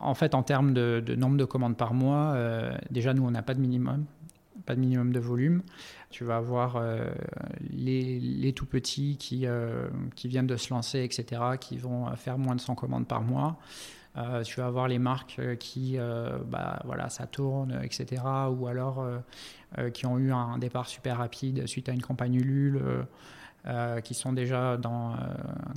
En 0.00 0.14
fait, 0.14 0.34
en 0.34 0.42
termes 0.42 0.72
de, 0.72 1.02
de, 1.04 1.14
nombre 1.14 1.36
de 1.36 1.44
commandes 1.44 1.76
par 1.76 1.92
mois, 1.92 2.34
déjà, 2.90 3.12
nous, 3.12 3.26
on 3.26 3.30
n'a 3.30 3.42
pas 3.42 3.52
de 3.52 3.60
minimum 3.60 4.06
pas 4.66 4.74
de 4.74 4.80
minimum 4.80 5.12
de 5.12 5.20
volume. 5.20 5.62
Tu 6.10 6.24
vas 6.24 6.36
avoir 6.36 6.76
euh, 6.76 7.10
les, 7.70 8.52
tout 8.54 8.66
petits 8.66 9.16
qui, 9.16 9.46
euh, 9.46 9.88
qui 10.14 10.28
viennent 10.28 10.46
de 10.46 10.56
se 10.56 10.72
lancer, 10.72 11.02
etc., 11.02 11.42
qui 11.60 11.78
vont 11.78 12.14
faire 12.16 12.38
moins 12.38 12.54
de 12.54 12.60
100 12.60 12.74
commandes 12.74 13.06
par 13.06 13.22
mois. 13.22 13.58
Euh, 14.16 14.42
tu 14.42 14.60
vas 14.60 14.66
avoir 14.66 14.88
les 14.88 14.98
marques 14.98 15.40
qui, 15.58 15.98
bah, 16.48 16.80
voilà, 16.84 17.08
ça 17.08 17.26
tourne, 17.26 17.80
etc., 17.82 18.22
ou 18.50 18.66
alors 18.66 19.06
qui 19.92 20.06
ont 20.06 20.18
eu 20.18 20.32
un 20.32 20.58
départ 20.58 20.86
super 20.88 21.18
rapide 21.18 21.66
suite 21.66 21.88
à 21.88 21.92
une 21.92 22.02
campagne 22.02 22.34
Ulule. 22.34 22.82
Euh, 23.68 24.00
qui 24.00 24.14
sont 24.14 24.32
déjà 24.32 24.76
dans, 24.76 25.14
euh, 25.14 25.16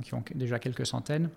qui 0.04 0.14
ont 0.14 0.22
déjà 0.36 0.60
quelques 0.60 0.86
centaines. 0.86 1.28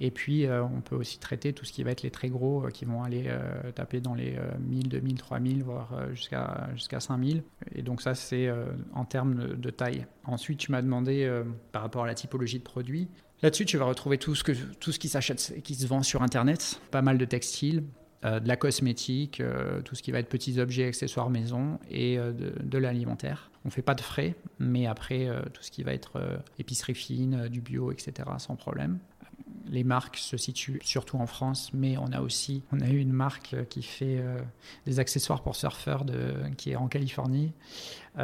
Et 0.00 0.10
puis, 0.10 0.44
euh, 0.44 0.64
on 0.64 0.80
peut 0.80 0.96
aussi 0.96 1.20
traiter 1.20 1.52
tout 1.52 1.64
ce 1.64 1.72
qui 1.72 1.84
va 1.84 1.92
être 1.92 2.02
les 2.02 2.10
très 2.10 2.28
gros, 2.28 2.66
qui 2.72 2.84
vont 2.84 3.04
aller 3.04 3.30
taper 3.76 4.00
dans 4.00 4.14
les 4.14 4.36
1000, 4.58 4.88
2000, 4.88 5.18
3000, 5.18 5.62
voire 5.62 5.90
jusqu'à 6.12 6.68
jusqu'à 6.74 6.98
5000. 6.98 7.44
Et 7.76 7.82
donc 7.82 8.02
ça, 8.02 8.16
c'est 8.16 8.50
en 8.92 9.04
termes 9.04 9.56
de, 9.56 9.70
taille. 9.70 10.06
Ensuite, 10.24 10.58
tu 10.58 10.72
m'as 10.72 10.82
demandé 10.82 11.30
par 11.70 11.82
rapport 11.82 12.04
à 12.04 12.06
la 12.06 12.14
typologie 12.14 12.58
de 12.58 12.64
produits. 12.64 13.08
Là-dessus, 13.42 13.64
tu 13.64 13.76
vas 13.76 13.84
retrouver 13.84 14.18
tout 14.18 14.34
ce, 14.34 14.42
que, 14.42 14.52
tout 14.52 14.92
ce 14.92 14.98
qui 14.98 15.08
s'achète 15.08 15.52
et 15.56 15.62
qui 15.62 15.74
se 15.74 15.86
vend 15.86 16.02
sur 16.02 16.22
Internet, 16.22 16.80
pas 16.90 17.02
mal 17.02 17.18
de 17.18 17.24
textiles, 17.24 17.84
de 18.22 18.46
la 18.46 18.56
cosmétique, 18.56 19.42
tout 19.84 19.94
ce 19.94 20.02
qui 20.02 20.10
va 20.10 20.18
être 20.18 20.28
petits 20.28 20.60
objets, 20.60 20.86
accessoires 20.86 21.30
maison 21.30 21.78
et 21.90 22.16
de, 22.16 22.52
de 22.62 22.78
l'alimentaire. 22.78 23.50
On 23.64 23.68
ne 23.68 23.72
fait 23.72 23.82
pas 23.82 23.94
de 23.94 24.00
frais, 24.00 24.34
mais 24.58 24.86
après, 24.86 25.28
euh, 25.28 25.42
tout 25.52 25.62
ce 25.62 25.70
qui 25.70 25.82
va 25.82 25.92
être 25.92 26.16
euh, 26.16 26.38
épicerie 26.58 26.94
fine, 26.94 27.34
euh, 27.34 27.48
du 27.48 27.60
bio, 27.60 27.92
etc., 27.92 28.28
sans 28.38 28.56
problème. 28.56 28.98
Les 29.66 29.84
marques 29.84 30.16
se 30.16 30.36
situent 30.38 30.80
surtout 30.82 31.18
en 31.18 31.26
France, 31.26 31.70
mais 31.74 31.98
on 31.98 32.10
a 32.12 32.22
aussi 32.22 32.62
on 32.72 32.80
a 32.80 32.88
eu 32.88 32.98
une 32.98 33.12
marque 33.12 33.54
qui 33.68 33.82
fait 33.82 34.20
des 34.84 34.98
accessoires 34.98 35.42
pour 35.42 35.54
surfeurs 35.54 36.04
qui 36.56 36.70
est 36.70 36.76
en 36.76 36.88
Californie. 36.88 37.52
on 38.16 38.20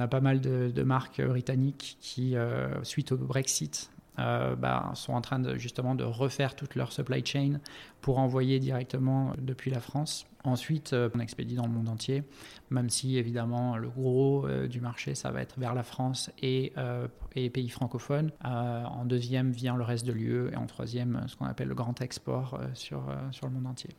a 0.00 0.08
pas 0.08 0.20
mal 0.20 0.40
de 0.40 0.82
marques 0.82 1.20
britanniques 1.20 1.96
qui, 2.00 2.36
suite 2.84 3.12
au 3.12 3.16
Brexit, 3.16 3.90
euh, 4.18 4.54
bah, 4.56 4.90
sont 4.94 5.14
en 5.14 5.22
train 5.22 5.38
de, 5.38 5.56
justement 5.56 5.94
de 5.94 6.04
refaire 6.04 6.54
toute 6.54 6.74
leur 6.74 6.92
supply 6.92 7.24
chain 7.24 7.60
pour 8.00 8.18
envoyer 8.18 8.58
directement 8.58 9.32
depuis 9.38 9.70
la 9.70 9.80
France. 9.80 10.26
Ensuite, 10.44 10.92
euh, 10.92 11.08
on 11.14 11.20
expédie 11.20 11.54
dans 11.54 11.66
le 11.66 11.72
monde 11.72 11.88
entier, 11.88 12.22
même 12.70 12.90
si 12.90 13.16
évidemment 13.16 13.76
le 13.76 13.88
gros 13.88 14.46
euh, 14.46 14.68
du 14.68 14.80
marché, 14.80 15.14
ça 15.14 15.30
va 15.30 15.40
être 15.40 15.58
vers 15.58 15.74
la 15.74 15.82
France 15.82 16.30
et, 16.42 16.72
et 17.36 17.50
pays 17.50 17.68
francophones. 17.68 18.30
en 18.42 19.04
deuxième 19.04 19.50
vient 19.50 19.76
le 19.76 19.84
reste 19.84 20.06
de 20.06 20.12
l'UE 20.12 20.50
et 20.52 20.56
en 20.56 20.66
troisième, 20.66 21.24
ce 21.26 21.36
qu'on 21.36 21.46
appelle 21.46 21.68
le 21.68 21.74
grand 21.74 22.00
export 22.02 22.60
sur, 22.74 23.04
sur 23.30 23.46
le 23.46 23.52
monde 23.52 23.66
entier. 23.66 23.90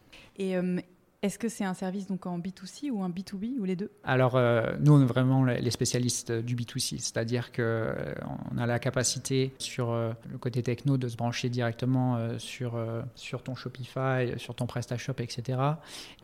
Est-ce 1.24 1.40
que 1.40 1.48
c'est 1.48 1.64
un 1.64 1.74
service 1.74 2.06
donc 2.06 2.26
en 2.26 2.38
B2C 2.38 2.92
ou 2.92 3.02
en 3.02 3.10
B2B 3.10 3.58
ou 3.58 3.64
les 3.64 3.78
deux? 3.78 3.90
Alors, 4.04 4.36
euh, 4.36 4.74
nous, 4.82 4.94
on 4.94 5.02
est 5.02 5.06
vraiment 5.06 5.46
les 5.46 5.72
spécialistes 5.72 6.34
du 6.34 6.58
B2C, 6.58 7.00
c'est-à-dire 7.00 7.54
qu'on 7.54 7.62
euh, 7.62 8.14
a 8.58 8.66
la 8.66 8.78
capacité 8.78 9.54
sur 9.58 9.92
euh, 9.92 10.12
le 10.30 10.38
côté 10.38 10.62
techno 10.62 10.98
de 10.98 11.08
se 11.08 11.16
brancher 11.16 11.48
directement 11.48 12.38
sur, 12.40 12.78
sur 13.16 13.42
ton 13.42 13.56
Shopify, 13.56 14.34
sur 14.38 14.54
ton 14.54 14.66
PrestaShop, 14.66 15.16
etc. 15.20 15.60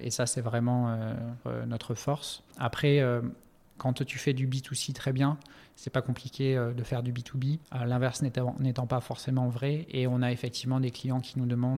Et 0.01 0.09
ça, 0.09 0.25
c'est 0.25 0.41
vraiment 0.41 0.97
notre 1.67 1.93
force. 1.93 2.43
Après, 2.57 3.01
quand 3.77 4.03
tu 4.05 4.17
fais 4.17 4.33
du 4.33 4.47
B2C 4.47 4.93
très 4.93 5.13
bien, 5.13 5.37
c'est 5.75 5.89
pas 5.89 6.01
compliqué 6.01 6.55
de 6.55 6.83
faire 6.83 7.03
du 7.03 7.13
B2B, 7.13 7.59
l'inverse 7.85 8.21
n'étant 8.21 8.87
pas 8.87 8.99
forcément 8.99 9.47
vrai. 9.47 9.85
Et 9.89 10.07
on 10.07 10.21
a 10.21 10.31
effectivement 10.31 10.79
des 10.79 10.91
clients 10.91 11.21
qui 11.21 11.39
nous 11.39 11.45
demandent 11.45 11.77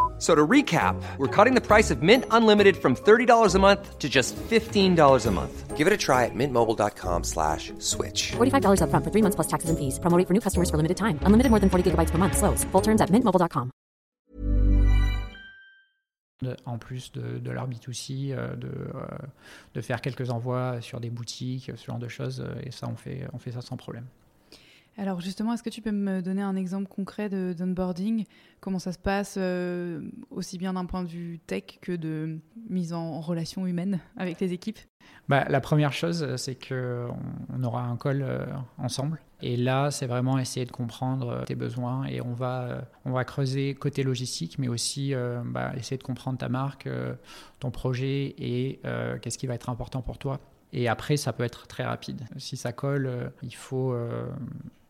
So 0.21 0.35
to 0.35 0.45
recap, 0.45 1.01
we're 1.17 1.35
cutting 1.35 1.55
the 1.55 1.65
price 1.65 1.89
of 1.89 2.03
Mint 2.03 2.25
Unlimited 2.29 2.77
from 2.77 2.95
$30 2.95 3.55
a 3.55 3.57
month 3.57 3.97
to 3.97 4.07
just 4.07 4.35
$15 4.35 5.25
a 5.25 5.31
month. 5.31 5.75
Give 5.75 5.87
it 5.87 5.93
a 5.93 5.97
try 5.97 6.25
at 6.25 6.35
mintmobile.com 6.35 7.23
slash 7.23 7.73
switch. 7.79 8.33
$45 8.33 8.83
up 8.83 8.91
front 8.91 9.03
for 9.03 9.09
three 9.09 9.23
months 9.23 9.33
plus 9.33 9.47
taxes 9.47 9.71
and 9.71 9.79
fees. 9.79 9.97
Promoting 9.97 10.27
for 10.27 10.33
new 10.33 10.39
customers 10.39 10.69
for 10.69 10.77
limited 10.77 10.97
time. 10.97 11.17
Unlimited 11.23 11.49
more 11.49 11.59
than 11.59 11.71
40 11.71 11.89
gigabytes 11.89 12.11
per 12.11 12.19
month. 12.19 12.37
Slows. 12.37 12.63
Full 12.65 12.81
terms 12.81 13.01
at 13.01 13.09
mintmobile.com. 13.09 13.71
En 16.65 16.77
plus 16.77 17.11
de, 17.11 17.39
de 17.39 17.51
leur 17.51 17.67
B2C, 17.67 18.31
euh, 18.31 18.55
de, 18.55 18.67
euh, 18.67 19.07
de 19.73 19.81
faire 19.81 20.01
quelques 20.01 20.29
envois 20.29 20.81
sur 20.81 20.99
des 20.99 21.09
boutiques, 21.09 21.71
ce 21.75 21.85
genre 21.85 21.99
de 21.99 22.07
choses. 22.07 22.41
Euh, 22.41 22.61
et 22.63 22.69
ça, 22.69 22.87
on 22.87 22.95
fait, 22.95 23.27
on 23.33 23.39
fait 23.39 23.51
ça 23.51 23.61
sans 23.61 23.77
problème. 23.77 24.05
Alors 25.01 25.19
justement, 25.19 25.51
est-ce 25.53 25.63
que 25.63 25.71
tu 25.71 25.81
peux 25.81 25.91
me 25.91 26.21
donner 26.21 26.43
un 26.43 26.55
exemple 26.55 26.87
concret 26.87 27.27
d'onboarding? 27.27 28.25
Comment 28.59 28.77
ça 28.77 28.91
se 28.91 28.99
passe, 28.99 29.33
euh, 29.39 29.99
aussi 30.29 30.59
bien 30.59 30.73
d'un 30.73 30.85
point 30.85 31.01
de 31.03 31.09
vue 31.09 31.39
tech 31.39 31.79
que 31.81 31.93
de 31.93 32.37
mise 32.69 32.93
en, 32.93 33.19
relation 33.19 33.65
humaine 33.65 33.99
avec 34.15 34.39
les 34.39 34.53
équipes? 34.53 34.77
Bah, 35.27 35.43
La 35.49 35.59
première 35.59 35.91
chose, 35.91 36.35
c'est 36.35 36.53
qu'on 36.53 37.17
on 37.51 37.63
aura 37.63 37.81
un 37.81 37.97
call 37.97 38.21
euh, 38.21 38.45
ensemble. 38.77 39.19
Et 39.41 39.57
là, 39.57 39.89
c'est 39.89 40.05
vraiment 40.05 40.37
essayer 40.37 40.67
de 40.67 40.71
comprendre 40.71 41.29
euh, 41.29 41.43
tes 41.45 41.55
besoins 41.55 42.05
et 42.05 42.21
on 42.21 42.33
va, 42.33 42.87
on 43.03 43.11
va 43.11 43.23
creuser 43.23 43.73
côté 43.73 44.03
logistique, 44.03 44.59
mais 44.59 44.67
aussi 44.67 45.15
bah, 45.45 45.71
essayer 45.77 45.97
de 45.97 46.03
comprendre 46.03 46.37
ta 46.37 46.47
marque, 46.47 46.87
ton 47.59 47.71
projet 47.71 48.35
et 48.37 48.79
qu'est-ce 49.23 49.39
qui 49.39 49.47
va 49.47 49.55
être 49.55 49.71
important 49.71 50.03
pour 50.03 50.19
toi. 50.19 50.39
Et 50.73 50.87
après, 50.87 51.17
ça 51.17 51.33
peut 51.33 51.43
être 51.43 51.67
très 51.67 51.83
rapide. 51.83 52.25
Si 52.37 52.57
ça 52.57 52.71
colle, 52.71 53.31
il 53.43 53.55
faut 53.55 53.93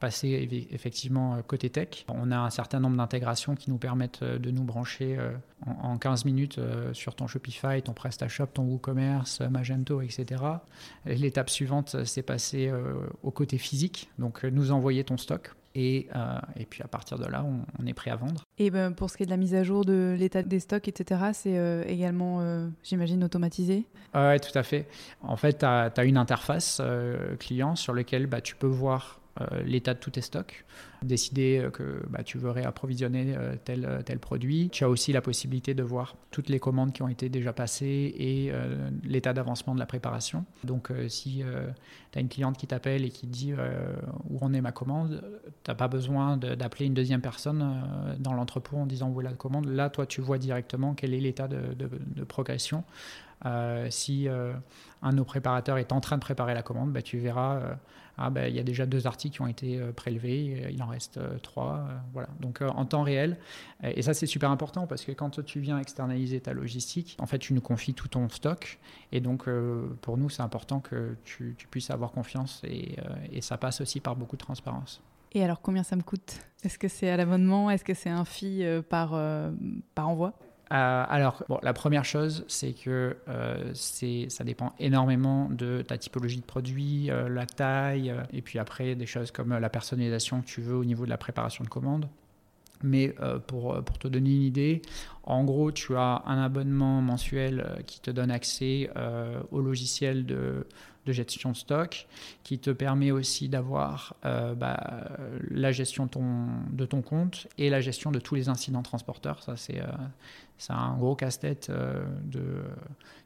passer 0.01 0.67
effectivement 0.71 1.35
euh, 1.35 1.41
côté 1.43 1.69
tech. 1.69 2.05
On 2.09 2.31
a 2.31 2.37
un 2.37 2.49
certain 2.49 2.81
nombre 2.81 2.97
d'intégrations 2.97 3.55
qui 3.55 3.69
nous 3.69 3.77
permettent 3.77 4.23
euh, 4.23 4.39
de 4.39 4.51
nous 4.51 4.63
brancher 4.63 5.15
euh, 5.17 5.31
en 5.65 5.97
15 5.97 6.25
minutes 6.25 6.59
sur 6.91 7.15
ton 7.15 7.27
Shopify, 7.27 7.81
ton 7.83 7.93
PrestaShop, 7.93 8.47
ton 8.47 8.63
WooCommerce, 8.63 9.41
Magento, 9.41 10.01
etc. 10.01 10.43
L'étape 11.05 11.51
suivante, 11.51 12.03
c'est 12.03 12.23
passer 12.23 12.73
au 13.21 13.29
côté 13.29 13.59
physique, 13.59 14.09
donc 14.17 14.43
nous 14.43 14.71
envoyer 14.71 15.03
ton 15.03 15.17
stock. 15.17 15.51
Et, 15.73 16.09
et, 16.57 16.65
puis 16.65 16.83
à 16.83 16.87
partir 16.87 17.17
de 17.17 17.25
là, 17.25 17.45
on, 17.79 17.85
est 17.85 17.93
prêt 17.93 18.11
à 18.11 18.15
vendre. 18.15 18.43
Et 18.57 18.69
ben, 18.69 18.91
pour 18.91 19.09
ce 19.09 19.17
qui 19.17 19.23
est 19.23 19.25
de 19.25 19.31
la 19.31 19.37
mise 19.37 19.55
à 19.55 19.63
jour 19.63 19.85
de 19.85 20.15
l'état 20.19 20.43
des 20.43 20.59
stocks, 20.59 20.87
etc., 20.87 21.21
c'est 21.33 21.85
également, 21.87 22.69
j'imagine, 22.83 23.23
automatisé? 23.23 23.85
Oui, 24.13 24.39
tout 24.39 24.57
à 24.57 24.63
fait. 24.63 24.87
En 25.21 25.37
fait, 25.37 25.59
tu 25.59 25.65
as, 25.65 26.03
une 26.03 26.17
interface 26.17 26.81
client 27.39 27.75
sur 27.75 27.93
laquelle 27.93 28.27
bah, 28.27 28.41
tu 28.41 28.55
peux 28.55 28.67
voir 28.67 29.20
euh, 29.20 29.20
l'état 29.65 29.93
de 29.93 29.99
tous 29.99 30.11
tes 30.11 30.21
stocks, 30.21 30.65
décider 31.03 31.59
euh, 31.59 31.71
que 31.71 32.03
bah, 32.09 32.23
tu 32.23 32.37
veux 32.37 32.51
réapprovisionner 32.51 33.33
euh, 33.35 33.55
tel, 33.63 34.01
tel 34.05 34.19
produit. 34.19 34.69
Tu 34.71 34.83
as 34.83 34.89
aussi 34.89 35.11
la 35.11 35.21
possibilité 35.21 35.73
de 35.73 35.83
voir 35.83 36.15
toutes 36.29 36.49
les 36.49 36.59
commandes 36.59 36.93
qui 36.93 37.01
ont 37.01 37.07
été 37.07 37.29
déjà 37.29 37.53
passées 37.53 38.13
et 38.17 38.51
l'état 39.03 39.33
d'avancement 39.33 39.73
de 39.73 39.79
la 39.79 39.85
préparation. 39.85 40.45
Donc 40.63 40.91
si 41.07 41.43
tu 42.11 42.17
as 42.17 42.21
une 42.21 42.29
cliente 42.29 42.57
qui 42.57 42.67
t'appelle 42.67 43.03
et 43.03 43.09
qui 43.09 43.27
dit 43.27 43.53
où 44.29 44.39
en 44.39 44.53
est 44.53 44.61
ma 44.61 44.71
commande, 44.71 45.23
tu 45.63 45.71
n'as 45.71 45.75
pas 45.75 45.87
besoin 45.87 46.37
d'appeler 46.37 46.85
une 46.85 46.93
deuxième 46.93 47.21
personne 47.21 47.83
dans 48.19 48.33
l'entrepôt 48.33 48.77
en 48.77 48.85
disant 48.85 49.09
où 49.09 49.19
est 49.19 49.23
la 49.23 49.33
commande. 49.33 49.65
Là, 49.65 49.89
toi, 49.89 50.05
tu 50.05 50.21
vois 50.21 50.37
directement 50.37 50.93
quel 50.93 51.13
est 51.13 51.19
l'état 51.19 51.47
de, 51.47 51.73
de, 51.73 52.23
progression. 52.23 52.83
si 53.89 54.27
un 54.29 55.09
de 55.09 55.15
nos 55.15 55.25
préparateurs 55.25 55.77
est 55.77 55.91
en 55.91 55.99
train 55.99 56.15
de 56.15 56.21
préparer 56.21 56.53
la 56.53 56.63
commande, 56.63 56.93
bah, 56.93 57.01
tu 57.01 57.17
verras 57.17 57.77
ah 58.17 58.29
ben, 58.29 58.47
il 58.47 58.55
y 58.55 58.59
a 58.59 58.63
déjà 58.63 58.85
deux 58.85 59.07
articles 59.07 59.35
qui 59.35 59.41
ont 59.41 59.47
été 59.47 59.79
euh, 59.79 59.91
prélevés, 59.91 60.67
il 60.71 60.83
en 60.83 60.87
reste 60.87 61.17
euh, 61.17 61.37
trois. 61.39 61.87
voilà. 62.13 62.29
Donc 62.39 62.61
en 62.61 62.85
temps 62.85 63.03
réel, 63.03 63.37
et 63.83 64.01
ça 64.01 64.13
c'est 64.13 64.25
super 64.25 64.51
important 64.51 64.87
parce 64.87 65.03
que 65.03 65.11
quand 65.11 65.43
tu 65.43 65.59
viens 65.59 65.79
externaliser 65.79 66.39
ta 66.39 66.53
logistique, 66.53 67.17
en 67.19 67.25
fait 67.25 67.39
tu 67.39 67.53
nous 67.53 67.61
confies 67.61 67.93
tout 67.93 68.07
ton 68.07 68.29
stock. 68.29 68.79
Et 69.11 69.19
donc 69.19 69.49
pour 70.01 70.17
nous 70.17 70.29
c'est 70.29 70.41
important 70.41 70.79
que 70.79 71.15
tu, 71.23 71.55
puisses 71.69 71.89
avoir 71.89 72.11
confiance 72.11 72.61
et, 72.63 72.97
et 73.31 73.41
ça 73.41 73.57
passe 73.57 73.81
aussi 73.81 73.99
par 73.99 74.15
beaucoup 74.15 74.35
de 74.35 74.41
transparence. 74.41 75.01
Et 75.33 75.43
alors, 75.43 75.61
combien 75.61 75.83
ça 75.83 75.95
me 75.95 76.01
coûte? 76.01 76.41
Est-ce 76.63 76.77
que 76.77 76.89
c'est 76.89 77.09
à 77.09 77.15
l'abonnement? 77.15 77.71
Est-ce 77.71 77.85
que 77.85 77.93
c'est 77.93 78.09
un 78.09 78.25
fee 78.25 78.65
par, 78.89 79.11
par 79.95 80.09
envoi? 80.09 80.33
Euh, 80.71 81.03
alors, 81.09 81.43
bon, 81.49 81.59
la 81.63 81.73
première 81.73 82.05
chose, 82.05 82.45
c'est 82.47 82.71
que 82.71 83.17
euh, 83.27 83.73
ça 83.73 84.43
dépend 84.45 84.73
énormément 84.79 85.49
de 85.49 85.81
ta 85.81 85.97
typologie 85.97 86.39
de 86.39 86.45
produit, 86.45 87.11
euh, 87.11 87.27
la 87.27 87.45
taille, 87.45 88.13
et 88.31 88.41
puis 88.41 88.57
après 88.57 88.95
des 88.95 89.05
choses 89.05 89.31
comme 89.31 89.57
la 89.57 89.69
personnalisation 89.69 90.41
que 90.41 90.45
tu 90.47 90.61
veux 90.61 90.75
au 90.75 90.85
niveau 90.85 91.03
de 91.03 91.09
la 91.09 91.17
préparation 91.17 91.63
de 91.63 91.69
commande. 91.69 92.07
Mais 92.83 93.13
pour, 93.45 93.83
pour, 93.83 93.99
te 93.99 94.07
donner 94.07 94.31
une 94.31 94.41
idée, 94.41 94.81
en 95.21 95.43
gros, 95.43 95.71
tu 95.71 95.95
as 95.95 96.23
un 96.25 96.41
abonnement 96.41 96.99
mensuel 96.99 97.83
qui 97.85 98.01
te 98.01 98.09
donne 98.09 98.31
accès 98.31 98.89
au 99.51 99.61
logiciel 99.61 100.25
de, 100.25 100.65
de 101.05 101.13
gestion 101.13 101.53
stock, 101.53 102.07
qui 102.43 102.59
te 102.59 102.69
permet 102.69 103.11
aussi 103.11 103.49
d'avoir 103.49 104.15
euh, 104.25 104.53
bah, 104.53 105.07
la 105.49 105.71
gestion 105.71 106.05
de 106.05 106.85
ton 106.85 107.01
compte 107.01 107.47
et 107.57 107.69
la 107.69 107.81
gestion 107.81 108.11
de 108.11 108.19
tous 108.19 108.35
les 108.35 108.49
incidents 108.49 108.83
transporteurs. 108.83 109.41
Ça, 109.41 109.57
c'est 109.57 109.81
euh, 109.81 109.87
un 110.69 110.97
gros 110.97 111.15
casse-tête 111.15 111.69
euh, 111.69 112.03
de, 112.23 112.63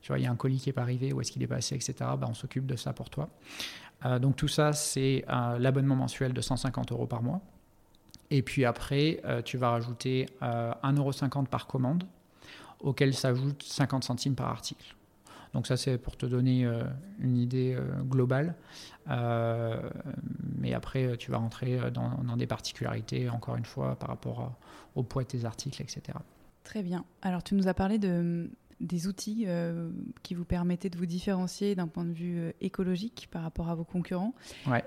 tu 0.01 0.13
il 0.15 0.23
y 0.23 0.25
a 0.25 0.31
un 0.31 0.35
colis 0.35 0.59
qui 0.59 0.69
n'est 0.69 0.73
pas 0.73 0.83
arrivé, 0.83 1.11
où 1.11 1.19
est-ce 1.19 1.31
qu'il 1.31 1.43
est 1.43 1.47
passé, 1.47 1.75
etc. 1.75 1.93
Bah, 1.99 2.27
on 2.29 2.33
s'occupe 2.33 2.65
de 2.65 2.75
ça 2.75 2.93
pour 2.93 3.09
toi. 3.09 3.29
donc 4.21 4.35
tout 4.35 4.47
ça, 4.47 4.71
c'est 4.71 5.25
l'abonnement 5.59 5.95
mensuel 5.95 6.33
de 6.33 6.41
150 6.41 6.91
euros 6.91 7.07
par 7.07 7.23
mois. 7.23 7.41
Et 8.31 8.41
puis 8.41 8.65
après, 8.65 9.21
tu 9.43 9.57
vas 9.57 9.71
rajouter 9.71 10.27
1,50€ 10.41 11.47
par 11.47 11.67
commande, 11.67 12.03
auquel 12.79 13.13
s'ajoute 13.13 13.63
50 13.63 14.03
centimes 14.03 14.35
par 14.35 14.49
article. 14.49 14.95
Donc 15.55 15.67
ça, 15.67 15.77
c'est 15.77 15.97
pour 15.97 16.17
te 16.17 16.25
donner 16.25 16.65
euh, 16.65 16.83
une 17.17 17.37
idée 17.37 17.75
euh, 17.79 18.01
globale. 18.03 18.55
Euh, 19.09 19.89
mais 20.57 20.73
après, 20.73 21.15
tu 21.15 21.31
vas 21.31 21.37
rentrer 21.37 21.79
dans, 21.91 22.35
des 22.35 22.45
particularités, 22.45 23.29
encore 23.29 23.55
une 23.55 23.63
fois, 23.63 23.95
par 23.95 24.09
rapport 24.09 24.59
au 24.95 25.03
poids 25.03 25.23
de 25.23 25.29
tes 25.29 25.45
articles, 25.45 25.81
etc. 25.81 26.17
Très 26.65 26.83
bien. 26.83 27.05
Alors, 27.21 27.41
tu 27.41 27.55
nous 27.55 27.69
as 27.69 27.73
parlé 27.73 27.99
de, 27.99 28.49
des 28.81 29.07
outils 29.07 29.47
qui 30.23 30.33
vous 30.33 30.43
permettaient 30.43 30.89
de 30.89 30.97
vous 30.97 31.05
différencier 31.05 31.73
d'un 31.73 31.87
point 31.87 32.03
de 32.03 32.11
vue 32.11 32.51
écologique 32.59 33.29
par 33.31 33.41
rapport 33.41 33.69
à 33.69 33.75
vos 33.75 33.85
concurrents. 33.85 34.33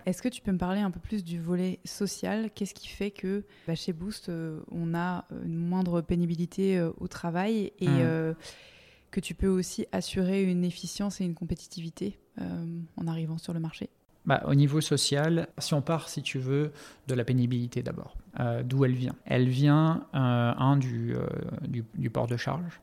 Est-ce 0.05 0.21
que 0.21 0.29
tu 0.29 0.43
peux 0.43 0.53
me 0.53 0.59
parler 0.59 0.81
un 0.81 0.91
peu 0.91 1.01
plus 1.01 1.25
du 1.25 1.41
volet 1.41 1.79
social? 1.87 2.51
Qu'est-ce 2.55 2.75
qui 2.75 2.89
fait 2.89 3.11
que 3.11 3.45
bah, 3.67 3.75
chez 3.75 3.95
Boost, 3.95 4.31
on 4.71 4.95
a 4.95 5.25
une 5.47 5.57
moindre 5.57 6.03
pénibilité 6.03 6.79
au 6.99 7.09
travail? 7.09 7.73
Et 7.79 7.89
mmh 7.89 8.35
que 9.11 9.21
tu 9.21 9.35
peux 9.35 9.49
aussi 9.49 9.87
assurer 9.93 10.45
une 10.45 10.65
efficience 10.65 11.21
et 11.21 11.25
une 11.25 11.35
compétitivité 11.35 12.19
euh, 12.41 12.81
en 12.97 13.07
arrivant 13.07 13.39
sur 13.39 13.53
le 13.53 13.61
marché? 13.61 13.89
Bah, 14.27 14.43
au 14.47 14.55
niveau 14.55 14.81
social, 14.81 15.49
si 15.59 15.73
on 15.73 15.81
part, 15.81 16.09
si 16.09 16.23
tu 16.23 16.39
veux, 16.39 16.73
de 17.07 17.15
la 17.15 17.25
pénibilité 17.25 17.83
d'abord, 17.83 18.17
euh, 18.41 18.63
d'où 18.63 18.85
elle 18.85 18.95
vient? 18.95 19.15
Elle 19.25 19.49
vient, 19.49 20.07
euh, 20.15 20.53
un, 20.57 20.77
du, 20.77 21.15
du, 21.95 22.11
port 22.11 22.27
de 22.27 22.37
charge, 22.37 22.81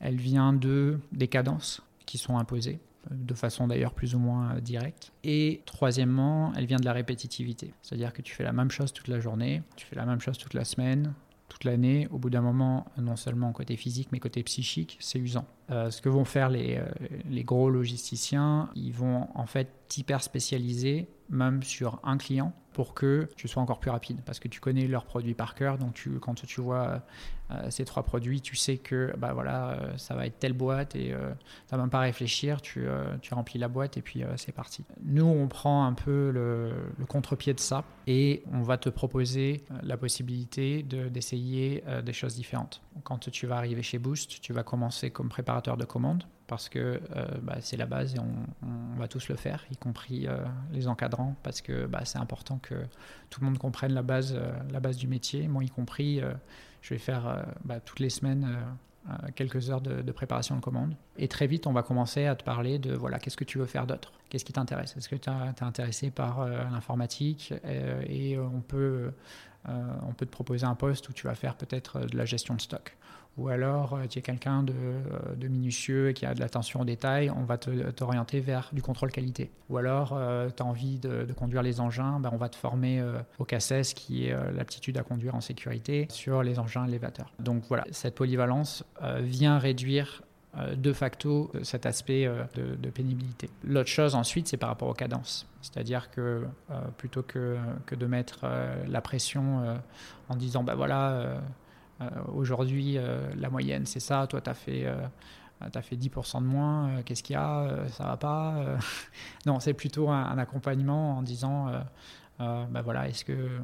elle 0.00 0.16
vient 0.16 0.54
de, 0.54 0.98
des 1.12 1.28
cadences 1.28 1.82
qui 2.06 2.16
sont 2.16 2.38
imposées, 2.38 2.78
de 3.10 3.34
façon 3.34 3.68
d'ailleurs 3.68 3.92
plus 3.92 4.14
ou 4.14 4.18
moins 4.18 4.58
directe. 4.60 5.12
Et 5.24 5.60
troisièmement, 5.66 6.52
elle 6.56 6.64
vient 6.64 6.78
de 6.78 6.86
la 6.86 6.94
répétitivité, 6.94 7.74
c'est-à-dire 7.82 8.14
que 8.14 8.22
tu 8.22 8.34
fais 8.34 8.44
la 8.44 8.52
même 8.52 8.70
chose 8.70 8.94
toute 8.94 9.08
la 9.08 9.20
journée, 9.20 9.62
tu 9.76 9.84
fais 9.84 9.96
la 9.96 10.06
même 10.06 10.20
chose 10.20 10.38
toute 10.38 10.54
la 10.54 10.64
semaine, 10.64 11.12
l'année, 11.64 12.08
au 12.10 12.18
bout 12.18 12.30
d'un 12.30 12.40
moment, 12.40 12.86
non 12.98 13.16
seulement 13.16 13.52
côté 13.52 13.76
physique, 13.76 14.08
mais 14.12 14.20
côté 14.20 14.42
psychique, 14.42 14.96
c'est 15.00 15.18
usant. 15.18 15.46
Euh, 15.70 15.90
ce 15.90 16.00
que 16.00 16.08
vont 16.08 16.24
faire 16.24 16.50
euh, 16.52 16.88
les, 17.28 17.44
gros 17.44 17.70
logisticiens, 17.70 18.70
ils 18.74 18.92
vont 18.92 19.28
en 19.34 19.46
fait 19.46 19.68
hyper 19.96 20.22
spécialiser, 20.22 21.08
même 21.30 21.62
sur 21.62 22.00
un 22.04 22.16
client, 22.16 22.52
pour 22.72 22.94
que 22.94 23.28
tu 23.34 23.48
sois 23.48 23.60
encore 23.60 23.80
plus 23.80 23.90
rapide, 23.90 24.20
parce 24.24 24.38
que 24.38 24.46
tu 24.46 24.60
connais 24.60 24.86
leurs 24.86 25.04
produits 25.04 25.34
par 25.34 25.54
cœur, 25.56 25.78
donc 25.78 26.08
quand 26.20 26.34
tu 26.34 26.60
vois 26.60 27.02
euh, 27.50 27.70
ces 27.70 27.84
trois 27.84 28.04
produits, 28.04 28.40
tu 28.40 28.54
sais 28.54 28.76
que 28.76 29.12
bah 29.18 29.32
voilà, 29.32 29.80
ça 29.96 30.14
va 30.14 30.26
être 30.26 30.38
telle 30.38 30.52
boîte 30.52 30.94
et 30.94 31.08
tu 31.08 31.72
n'as 31.72 31.78
même 31.78 31.90
pas 31.90 31.98
à 31.98 32.02
réfléchir, 32.02 32.62
tu, 32.62 32.86
tu, 33.20 33.34
remplis 33.34 33.58
la 33.58 33.66
boîte 33.66 33.96
et 33.96 34.02
puis 34.02 34.22
c'est 34.36 34.52
parti. 34.52 34.84
Nous, 35.02 35.24
on 35.24 35.48
prend 35.48 35.86
un 35.86 35.94
peu 35.94 36.30
le 36.30 37.06
contre-pied 37.06 37.52
de 37.52 37.60
ça 37.60 37.84
et 38.06 38.44
on 38.52 38.62
va 38.62 38.78
te 38.78 38.88
proposer 38.90 39.64
la 39.82 39.96
possibilité 39.96 40.84
d'essayer 40.84 41.82
des 42.04 42.12
choses 42.12 42.36
différentes. 42.36 42.80
Quand 43.02 43.28
tu 43.30 43.46
vas 43.48 43.56
arriver 43.56 43.82
chez 43.82 43.98
Boost, 43.98 44.40
tu 44.40 44.52
vas 44.52 44.62
commencer 44.62 45.10
comme 45.10 45.30
préparateur 45.30 45.76
de 45.76 45.84
commandes 45.84 46.24
parce 46.48 46.68
que 46.68 46.78
euh, 47.14 47.26
bah, 47.42 47.58
c'est 47.60 47.76
la 47.76 47.86
base 47.86 48.16
et 48.16 48.18
on, 48.18 48.98
va 48.98 49.06
tous 49.06 49.28
le 49.28 49.36
faire, 49.36 49.64
y 49.70 49.76
compris 49.76 50.26
euh, 50.26 50.38
les 50.72 50.88
encadrants, 50.88 51.36
parce 51.44 51.60
que 51.60 51.86
bah, 51.86 52.00
c'est 52.04 52.18
important 52.18 52.58
que 52.60 52.74
tout 53.30 53.40
le 53.40 53.46
monde 53.46 53.58
comprenne 53.58 53.92
la 53.92 54.02
base, 54.02 54.34
euh, 54.34 54.50
la 54.72 54.80
base 54.80 54.96
du 54.96 55.06
métier. 55.06 55.46
Moi, 55.46 55.62
y 55.62 55.70
compris, 55.70 56.20
je 56.82 56.94
vais 56.94 56.98
faire 56.98 57.46
bah, 57.64 57.78
toutes 57.78 58.00
les 58.00 58.10
semaines 58.10 58.48
quelques 59.36 59.70
heures 59.70 59.80
de, 59.80 60.10
préparation 60.10 60.56
de 60.56 60.60
commande. 60.60 60.94
Et 61.16 61.28
très 61.28 61.46
vite, 61.46 61.66
on 61.66 61.72
va 61.72 61.82
commencer 61.82 62.26
à 62.26 62.34
te 62.34 62.42
parler 62.42 62.78
de 62.78 62.94
voilà, 62.94 63.18
qu'est-ce 63.18 63.36
que 63.36 63.44
tu 63.44 63.58
veux 63.58 63.66
faire 63.66 63.86
d'autre? 63.86 64.12
Qu'est-ce 64.28 64.44
qui 64.44 64.52
t'intéresse? 64.52 64.96
Est-ce 64.96 65.08
que 65.08 65.16
tu 65.16 65.30
es 65.30 65.62
intéressé 65.62 66.10
par 66.10 66.46
l'informatique? 66.46 67.54
Et 68.08 68.38
on 68.38 68.60
peut, 68.60 69.12
on 69.66 70.12
peut 70.12 70.26
te 70.26 70.30
proposer 70.30 70.66
un 70.66 70.74
poste 70.74 71.08
où 71.08 71.12
tu 71.12 71.26
vas 71.26 71.34
faire 71.34 71.56
peut-être 71.56 72.00
de 72.00 72.16
la 72.16 72.24
gestion 72.24 72.54
de 72.54 72.60
stock 72.60 72.96
ou 73.38 73.48
alors 73.48 73.94
euh, 73.94 74.06
tu 74.08 74.18
es 74.18 74.22
quelqu'un 74.22 74.62
de, 74.62 74.72
euh, 74.72 75.34
de, 75.36 75.48
minutieux 75.48 76.10
et 76.10 76.14
qui 76.14 76.26
a 76.26 76.34
de 76.34 76.40
l'attention 76.40 76.80
aux 76.80 76.84
détails, 76.84 77.30
on 77.30 77.44
va 77.44 77.56
t'orienter 77.56 78.40
vers 78.40 78.68
du 78.72 78.82
contrôle 78.82 79.12
qualité. 79.12 79.50
Ou 79.70 79.78
alors 79.78 80.12
euh, 80.12 80.50
tu 80.54 80.62
as 80.62 80.66
envie 80.66 80.98
de, 80.98 81.26
conduire 81.32 81.62
les 81.62 81.80
engins, 81.80 82.18
ben, 82.20 82.30
on 82.32 82.36
va 82.36 82.48
te 82.48 82.56
former 82.56 83.02
au 83.38 83.44
CACES 83.44 83.94
qui 83.94 84.26
est 84.26 84.36
l'aptitude 84.52 84.98
à 84.98 85.02
conduire 85.02 85.36
en 85.36 85.40
sécurité 85.40 86.08
sur 86.10 86.42
les 86.42 86.58
engins 86.58 86.84
élévateurs. 86.86 87.32
Donc 87.38 87.62
voilà, 87.68 87.84
cette 87.92 88.16
polyvalence 88.16 88.84
vient 89.20 89.58
réduire 89.58 90.22
de 90.74 90.92
facto 90.92 91.52
cet 91.62 91.86
aspect 91.86 92.28
de, 92.56 92.90
pénibilité. 92.90 93.48
L'autre 93.62 93.90
chose 93.90 94.16
ensuite, 94.16 94.48
c'est 94.48 94.56
par 94.56 94.70
rapport 94.70 94.88
aux 94.88 94.94
cadences. 94.94 95.46
C'est-à-dire 95.60 96.10
que 96.10 96.44
plutôt 96.96 97.22
que, 97.22 97.56
que, 97.86 97.94
de 97.94 98.06
mettre 98.06 98.46
la 98.88 99.00
pression 99.00 99.78
en 100.28 100.34
disant, 100.34 100.64
ben 100.64 100.74
voilà, 100.74 101.40
aujourd'hui, 102.32 102.96
euh, 102.96 103.28
la 103.36 103.50
moyenne, 103.50 103.86
c'est 103.86 104.00
ça. 104.00 104.26
Toi, 104.26 104.40
tu 104.40 104.50
as 104.50 104.54
fait 104.54 104.86
euh, 104.86 104.96
tu 105.72 105.78
as 105.78 105.82
fait 105.82 105.96
10% 105.96 106.40
de 106.40 106.46
moins, 106.46 107.02
qu'est-ce 107.04 107.22
qu'il 107.22 107.34
y 107.34 107.36
a, 107.36 107.88
ça 107.88 108.04
va 108.04 108.16
pas. 108.16 108.78
non, 109.46 109.58
c'est 109.58 109.74
plutôt 109.74 110.08
un, 110.08 110.38
accompagnement 110.38 111.18
en 111.18 111.22
disant, 111.22 111.72
bah 112.38 112.80
voilà, 112.84 113.08
est-ce 113.08 113.24
que, 113.24 113.58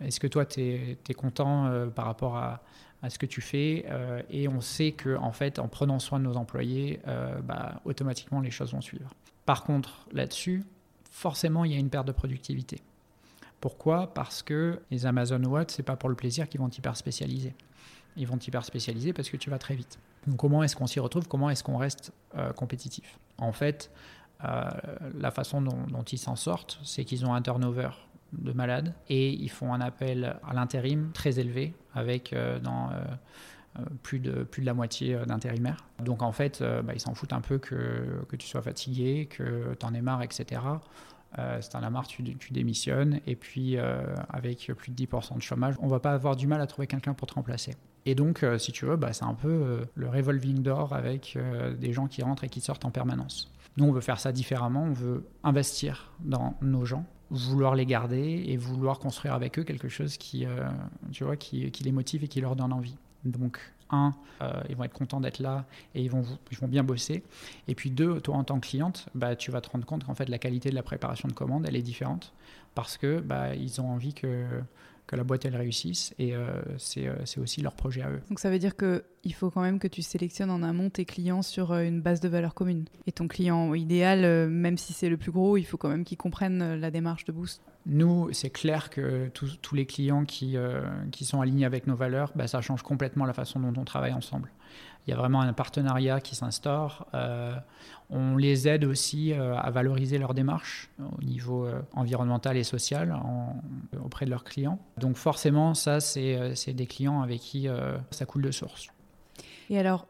est-ce 0.00 0.18
que 0.18 0.26
toi, 0.26 0.44
tu 0.44 0.60
es, 0.60 1.14
content 1.16 1.70
par 1.94 2.04
rapport 2.06 2.36
à, 2.36 2.64
à, 3.00 3.10
ce 3.10 3.18
que 3.20 3.26
tu 3.26 3.40
fais 3.40 3.86
Et 4.28 4.48
on 4.48 4.60
sait 4.60 4.90
que 4.90 5.16
en 5.16 5.30
fait, 5.30 5.60
en 5.60 5.68
prenant 5.68 6.00
soin 6.00 6.18
de 6.18 6.24
nos 6.24 6.36
employés, 6.36 7.00
bah, 7.44 7.80
automatiquement, 7.84 8.40
les 8.40 8.50
choses 8.50 8.72
vont 8.72 8.80
suivre. 8.80 9.14
Par 9.46 9.62
contre, 9.62 10.04
là-dessus, 10.10 10.64
forcément, 11.12 11.64
il 11.64 11.70
y 11.70 11.76
a 11.76 11.78
une 11.78 11.90
perte 11.90 12.08
de 12.08 12.12
productivité. 12.12 12.82
Pourquoi? 13.60 14.14
Parce 14.14 14.42
que 14.42 14.80
les 14.90 15.06
Amazon 15.06 15.42
What, 15.44 15.66
c'est 15.68 15.82
pas 15.82 15.96
pour 15.96 16.08
le 16.08 16.14
plaisir 16.14 16.48
qu'ils 16.48 16.60
vont 16.60 16.68
hyper 16.68 16.96
spécialiser. 16.96 17.54
Ils 18.16 18.26
vont 18.26 18.38
hyper 18.38 18.64
spécialiser 18.64 19.12
parce 19.12 19.30
que 19.30 19.36
tu 19.36 19.50
vas 19.50 19.58
très 19.58 19.74
vite. 19.74 19.98
Donc 20.26 20.36
comment 20.36 20.62
est-ce 20.62 20.76
qu'on 20.76 20.86
s'y 20.86 21.00
retrouve? 21.00 21.28
Comment 21.28 21.50
est-ce 21.50 21.64
qu'on 21.64 21.76
reste 21.76 22.12
euh, 22.36 22.52
compétitif? 22.52 23.18
En 23.38 23.52
fait, 23.52 23.90
euh, 24.44 24.68
la 25.18 25.30
façon 25.30 25.62
dont, 25.62 26.02
ils 26.10 26.18
s'en 26.18 26.36
sortent, 26.36 26.78
c'est 26.84 27.04
qu'ils 27.04 27.24
ont 27.26 27.34
un 27.34 27.42
turnover 27.42 27.90
de 28.32 28.52
malades 28.52 28.92
et 29.08 29.30
ils 29.30 29.50
font 29.50 29.72
un 29.72 29.80
appel 29.80 30.36
à 30.46 30.52
l'intérim 30.52 31.10
très 31.12 31.38
élevé 31.40 31.74
avec 31.94 32.32
euh, 32.32 32.58
dans 32.58 32.90
plus, 34.02 34.18
de, 34.18 34.42
plus 34.42 34.60
de 34.60 34.66
la 34.66 34.74
moitié 34.74 35.16
d'intérimaires. 35.26 35.84
Donc 36.04 36.22
en 36.22 36.32
fait, 36.32 36.62
bah, 36.84 36.92
ils 36.94 37.00
s'en 37.00 37.14
foutent 37.14 37.32
un 37.32 37.40
peu 37.40 37.58
que, 37.58 38.24
que 38.28 38.36
tu 38.36 38.46
sois 38.46 38.62
fatigué, 38.62 39.26
que 39.30 39.74
tu 39.78 39.86
en 39.86 39.94
aies 39.94 40.02
marre, 40.02 40.22
etc. 40.22 40.60
Euh, 41.38 41.58
c'est 41.60 41.74
un 41.74 41.80
la 41.80 42.02
tu, 42.06 42.22
tu, 42.36 42.52
démissionnes, 42.52 43.20
et 43.26 43.36
puis 43.36 43.76
euh, 43.76 44.02
avec 44.30 44.70
plus 44.76 44.90
de 44.92 45.04
10% 45.04 45.36
de 45.36 45.42
chômage, 45.42 45.74
on 45.80 45.88
va 45.88 46.00
pas 46.00 46.12
avoir 46.12 46.36
du 46.36 46.46
mal 46.46 46.60
à 46.60 46.66
trouver 46.66 46.86
quelqu'un 46.86 47.12
pour 47.12 47.26
te 47.26 47.34
remplacer. 47.34 47.74
Et 48.06 48.14
donc, 48.14 48.42
euh, 48.42 48.56
si 48.56 48.72
tu 48.72 48.86
veux, 48.86 48.96
bah, 48.96 49.12
c'est 49.12 49.24
un 49.24 49.34
peu 49.34 49.86
le 49.94 50.08
revolving 50.08 50.62
door 50.62 50.94
avec 50.94 51.36
des 51.78 51.92
gens 51.92 52.06
qui 52.06 52.22
rentrent 52.22 52.44
et 52.44 52.48
qui 52.48 52.60
sortent 52.60 52.84
en 52.84 52.90
permanence. 52.90 53.52
Nous, 53.76 53.84
on 53.84 53.92
veut 53.92 54.00
faire 54.00 54.18
ça 54.18 54.32
différemment, 54.32 54.84
on 54.84 54.92
veut 54.92 55.26
investir 55.44 56.12
dans 56.20 56.56
nos 56.62 56.84
gens, 56.84 57.04
vouloir 57.30 57.74
les 57.74 57.84
garder 57.84 58.44
et 58.46 58.56
vouloir 58.56 58.98
construire 58.98 59.34
avec 59.34 59.58
eux 59.58 59.64
quelque 59.64 59.88
chose 59.88 60.16
qui, 60.16 60.46
tu 61.12 61.24
vois, 61.24 61.36
qui 61.36 61.70
les 61.84 61.92
motive 61.92 62.24
et 62.24 62.28
qui 62.28 62.40
leur 62.40 62.56
donne 62.56 62.72
envie. 62.72 62.96
Donc, 63.24 63.60
un, 63.90 64.14
euh, 64.42 64.52
ils 64.68 64.76
vont 64.76 64.84
être 64.84 64.92
contents 64.92 65.20
d'être 65.20 65.38
là 65.38 65.64
et 65.94 66.02
ils 66.02 66.10
vont, 66.10 66.22
ils 66.50 66.58
vont 66.58 66.68
bien 66.68 66.84
bosser. 66.84 67.22
Et 67.66 67.74
puis 67.74 67.90
deux, 67.90 68.20
toi 68.20 68.36
en 68.36 68.44
tant 68.44 68.60
que 68.60 68.66
cliente, 68.66 69.08
bah, 69.14 69.36
tu 69.36 69.50
vas 69.50 69.60
te 69.60 69.70
rendre 69.70 69.86
compte 69.86 70.04
qu'en 70.04 70.14
fait 70.14 70.28
la 70.28 70.38
qualité 70.38 70.70
de 70.70 70.74
la 70.74 70.82
préparation 70.82 71.28
de 71.28 71.32
commande, 71.32 71.66
elle 71.66 71.76
est 71.76 71.82
différente 71.82 72.32
parce 72.74 72.96
que 72.96 73.20
bah, 73.20 73.54
ils 73.54 73.80
ont 73.80 73.88
envie 73.88 74.14
que 74.14 74.46
que 75.08 75.16
la 75.16 75.24
boîte 75.24 75.46
elle 75.46 75.56
réussisse 75.56 76.14
et 76.18 76.36
euh, 76.36 76.50
euh, 76.98 77.16
c'est 77.24 77.40
aussi 77.40 77.62
leur 77.62 77.72
projet 77.72 78.02
à 78.02 78.10
eux. 78.10 78.20
Donc 78.28 78.38
ça 78.38 78.50
veut 78.50 78.58
dire 78.58 78.76
qu'il 78.76 79.34
faut 79.34 79.50
quand 79.50 79.62
même 79.62 79.78
que 79.78 79.88
tu 79.88 80.02
sélectionnes 80.02 80.50
en 80.50 80.62
amont 80.62 80.90
tes 80.90 81.06
clients 81.06 81.40
sur 81.40 81.72
une 81.72 82.02
base 82.02 82.20
de 82.20 82.28
valeur 82.28 82.54
commune. 82.54 82.84
Et 83.06 83.12
ton 83.12 83.26
client 83.26 83.74
idéal, 83.74 84.48
même 84.50 84.76
si 84.76 84.92
c'est 84.92 85.08
le 85.08 85.16
plus 85.16 85.32
gros, 85.32 85.56
il 85.56 85.64
faut 85.64 85.78
quand 85.78 85.88
même 85.88 86.04
qu'il 86.04 86.18
comprenne 86.18 86.74
la 86.74 86.90
démarche 86.90 87.24
de 87.24 87.32
Boost. 87.32 87.62
Nous, 87.88 88.28
c'est 88.32 88.50
clair 88.50 88.90
que 88.90 89.28
tous, 89.28 89.74
les 89.74 89.86
clients 89.86 90.24
qui, 90.24 90.56
qui 91.10 91.24
sont 91.24 91.40
alignés 91.40 91.64
avec 91.64 91.86
nos 91.86 91.96
valeurs, 91.96 92.32
bah, 92.34 92.46
ça 92.46 92.60
change 92.60 92.82
complètement 92.82 93.24
la 93.24 93.32
façon 93.32 93.60
dont 93.60 93.80
on 93.80 93.84
travaille 93.84 94.12
ensemble. 94.12 94.52
Il 95.06 95.10
y 95.10 95.14
a 95.14 95.16
vraiment 95.16 95.40
un 95.40 95.54
partenariat 95.54 96.20
qui 96.20 96.36
s'instaure. 96.36 97.06
On 98.10 98.36
les 98.36 98.68
aide 98.68 98.84
aussi 98.84 99.32
euh, 99.32 99.54
à 99.56 99.70
valoriser 99.70 100.16
leur 100.16 100.32
démarche 100.32 100.88
au 100.98 101.22
niveau 101.22 101.66
euh, 101.66 101.82
environnemental 101.92 102.56
et 102.56 102.64
social 102.64 103.14
auprès 104.02 104.24
de 104.24 104.30
leurs 104.30 104.44
clients. 104.44 104.78
Donc 104.96 105.16
forcément, 105.16 105.74
ça, 105.74 106.00
c'est 106.00 106.36
euh, 106.36 106.72
des 106.72 106.86
clients 106.86 107.20
avec 107.20 107.40
qui 107.40 107.68
ça 108.10 108.24
coule 108.24 108.42
de 108.42 108.50
source. 108.50 108.88
Et 109.70 109.78
alors, 109.78 110.06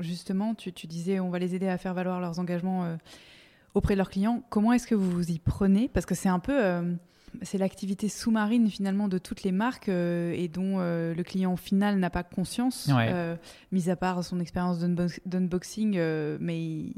justement, 0.00 0.54
tu, 0.54 0.72
disais, 0.88 1.20
on 1.20 1.30
va 1.30 1.38
les 1.38 1.54
aider 1.54 1.68
à 1.68 1.78
faire 1.78 1.94
valoir 1.94 2.20
leurs 2.20 2.40
engagements 2.40 2.96
auprès 3.74 3.94
de 3.94 3.98
leurs 3.98 4.10
clients. 4.10 4.42
Comment 4.50 4.72
est-ce 4.72 4.86
que 4.86 4.94
vous 4.94 5.10
vous 5.10 5.30
y 5.30 5.38
prenez? 5.38 5.88
Parce 5.88 6.06
que 6.06 6.14
c'est 6.14 6.28
un 6.28 6.38
peu 6.38 6.82
c'est 7.42 7.58
l'activité 7.58 8.08
sous-marine 8.08 8.68
finalement 8.68 9.06
de 9.06 9.16
toutes 9.18 9.44
les 9.44 9.52
marques 9.52 9.88
et 9.88 10.50
dont 10.52 10.78
le 10.78 11.22
client 11.22 11.56
final 11.56 11.98
n'a 11.98 12.10
pas 12.10 12.24
conscience, 12.24 12.90
mis 13.70 13.90
à 13.90 13.96
part 13.96 14.24
son 14.24 14.40
expérience 14.40 14.78
d'unboxing, 14.80 16.00
mais 16.40 16.92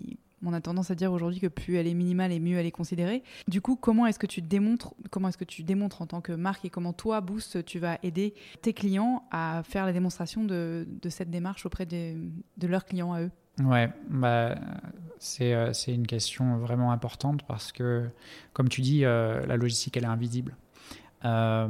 on 0.45 0.53
a 0.53 0.61
tendance 0.61 0.91
à 0.91 0.95
dire 0.95 1.13
aujourd'hui 1.13 1.41
que 1.41 1.47
plus 1.47 1.77
elle 1.77 1.87
est 1.87 1.95
minimale 1.95 2.33
et 2.33 2.41
mieux 2.41 2.57
elle 2.57 2.67
est 2.67 2.73
considérée. 2.73 3.23
Du 3.49 3.61
coup, 3.61 3.77
comment 3.77 4.07
est-ce 4.07 4.19
que 4.19 4.27
tu 4.27 4.43
démontres, 4.43 4.95
comment 5.11 5.29
est-ce 5.29 5.39
que 5.39 5.45
tu 5.45 5.63
démontres 5.63 6.03
en 6.03 6.07
tant 6.07 6.21
que 6.21 6.33
marque 6.33 6.65
et 6.65 6.71
comment 6.71 6.93
toi, 6.93 7.21
Boost, 7.21 7.65
tu 7.65 7.79
vas 7.79 7.99
aider 8.03 8.35
tes 8.61 8.73
clients 8.73 9.25
à 9.31 9.63
faire 9.65 9.87
la 9.87 9.93
démonstration 9.93 10.45
de, 10.45 10.87
cette 11.09 11.31
démarche 11.31 11.67
auprès 11.67 11.87
de, 11.87 12.17
leurs 12.63 12.85
clients 12.85 13.13
à 13.13 13.23
eux? 13.23 13.31
Ouais, 13.63 13.91
bah, 14.09 14.55
euh, 15.41 15.73
c'est 15.73 15.95
une 15.95 16.07
question 16.07 16.59
vraiment 16.59 16.93
importante 16.93 17.43
parce 17.47 17.73
que, 17.73 18.09
comme 18.53 18.69
tu 18.69 18.81
dis, 18.81 19.05
euh, 19.05 19.45
la 19.47 19.57
logistique, 19.57 19.97
elle 19.97 20.05
est 20.05 20.09
invisible. 20.09 20.57
Euh, 21.25 21.69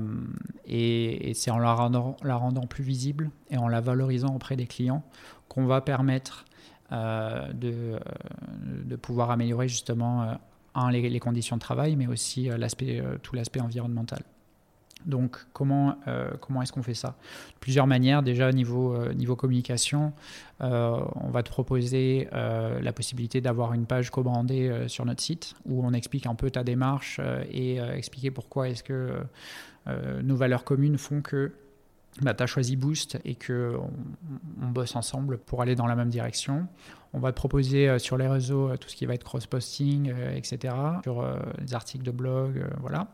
et, 0.67 1.33
c'est 1.35 1.51
en 1.51 1.59
la 1.59 1.75
rendant, 1.75 2.17
la 2.23 2.37
rendant 2.37 2.67
plus 2.67 2.85
visible 2.85 3.31
et 3.51 3.59
en 3.59 3.69
la 3.69 3.81
valorisant 3.81 4.35
auprès 4.35 4.57
des 4.57 4.67
clients 4.67 5.03
qu'on 5.49 5.67
va 5.67 5.81
permettre 5.81 6.45
de, 6.91 7.99
pouvoir 9.01 9.31
améliorer 9.31 9.67
justement 9.67 10.38
un, 10.75 10.91
les, 10.91 11.21
conditions 11.21 11.57
de 11.57 11.61
travail, 11.61 11.97
mais 11.97 12.07
aussi 12.07 12.51
tout 13.23 13.35
l'aspect 13.35 13.61
environnemental. 13.61 14.23
Donc 15.07 15.38
comment, 15.53 15.97
comment 16.41 16.62
est-ce 16.62 16.73
qu'on 16.73 16.83
fait 16.83 16.95
ça? 16.95 17.17
Plusieurs 17.61 17.87
manières. 17.87 18.23
Déjà 18.23 18.51
niveau, 18.53 18.97
niveau 19.12 19.37
communication, 19.37 20.12
on 20.61 21.31
va 21.31 21.43
te 21.43 21.51
proposer 21.51 22.29
la 22.33 22.93
possibilité 22.93 23.41
d'avoir 23.41 23.73
une 23.75 23.87
page 23.87 24.11
co-brandée 24.11 24.85
sur 24.88 25.05
notre 25.05 25.23
site 25.23 25.55
où 25.67 25.85
on 25.85 25.93
explique 25.93 26.27
un 26.27 26.35
peu 26.35 26.51
ta 26.51 26.65
démarche 26.65 27.21
et 27.51 27.79
expliquer 27.79 28.31
pourquoi 28.31 28.69
est-ce 28.69 28.83
que 28.83 29.12
nos 30.23 30.37
valeurs 30.37 30.65
communes 30.65 30.99
font 30.99 31.23
que 31.23 31.53
bah, 32.20 32.35
tu 32.35 32.42
as 32.42 32.46
choisi 32.46 32.77
Boost 32.77 33.18
et 33.25 33.35
qu'on 33.35 33.90
on 34.61 34.68
bosse 34.68 34.96
ensemble 34.96 35.38
pour 35.38 35.62
aller 35.62 35.75
dans 35.75 35.87
la 35.87 35.96
même 35.96 36.11
direction. 36.11 36.68
On 37.14 37.18
va 37.18 37.31
te 37.31 37.37
proposer 37.37 37.88
euh, 37.88 37.98
sur 37.98 38.16
les 38.16 38.27
réseaux 38.27 38.70
euh, 38.70 38.77
tout 38.77 38.88
ce 38.88 38.96
qui 38.96 39.05
va 39.05 39.14
être 39.14 39.25
cross-posting, 39.25 40.11
euh, 40.11 40.35
etc., 40.35 40.75
sur 41.03 41.25
des 41.61 41.75
articles 41.75 42.05
de 42.05 42.11
blog, 42.11 42.64
voilà. 42.81 43.09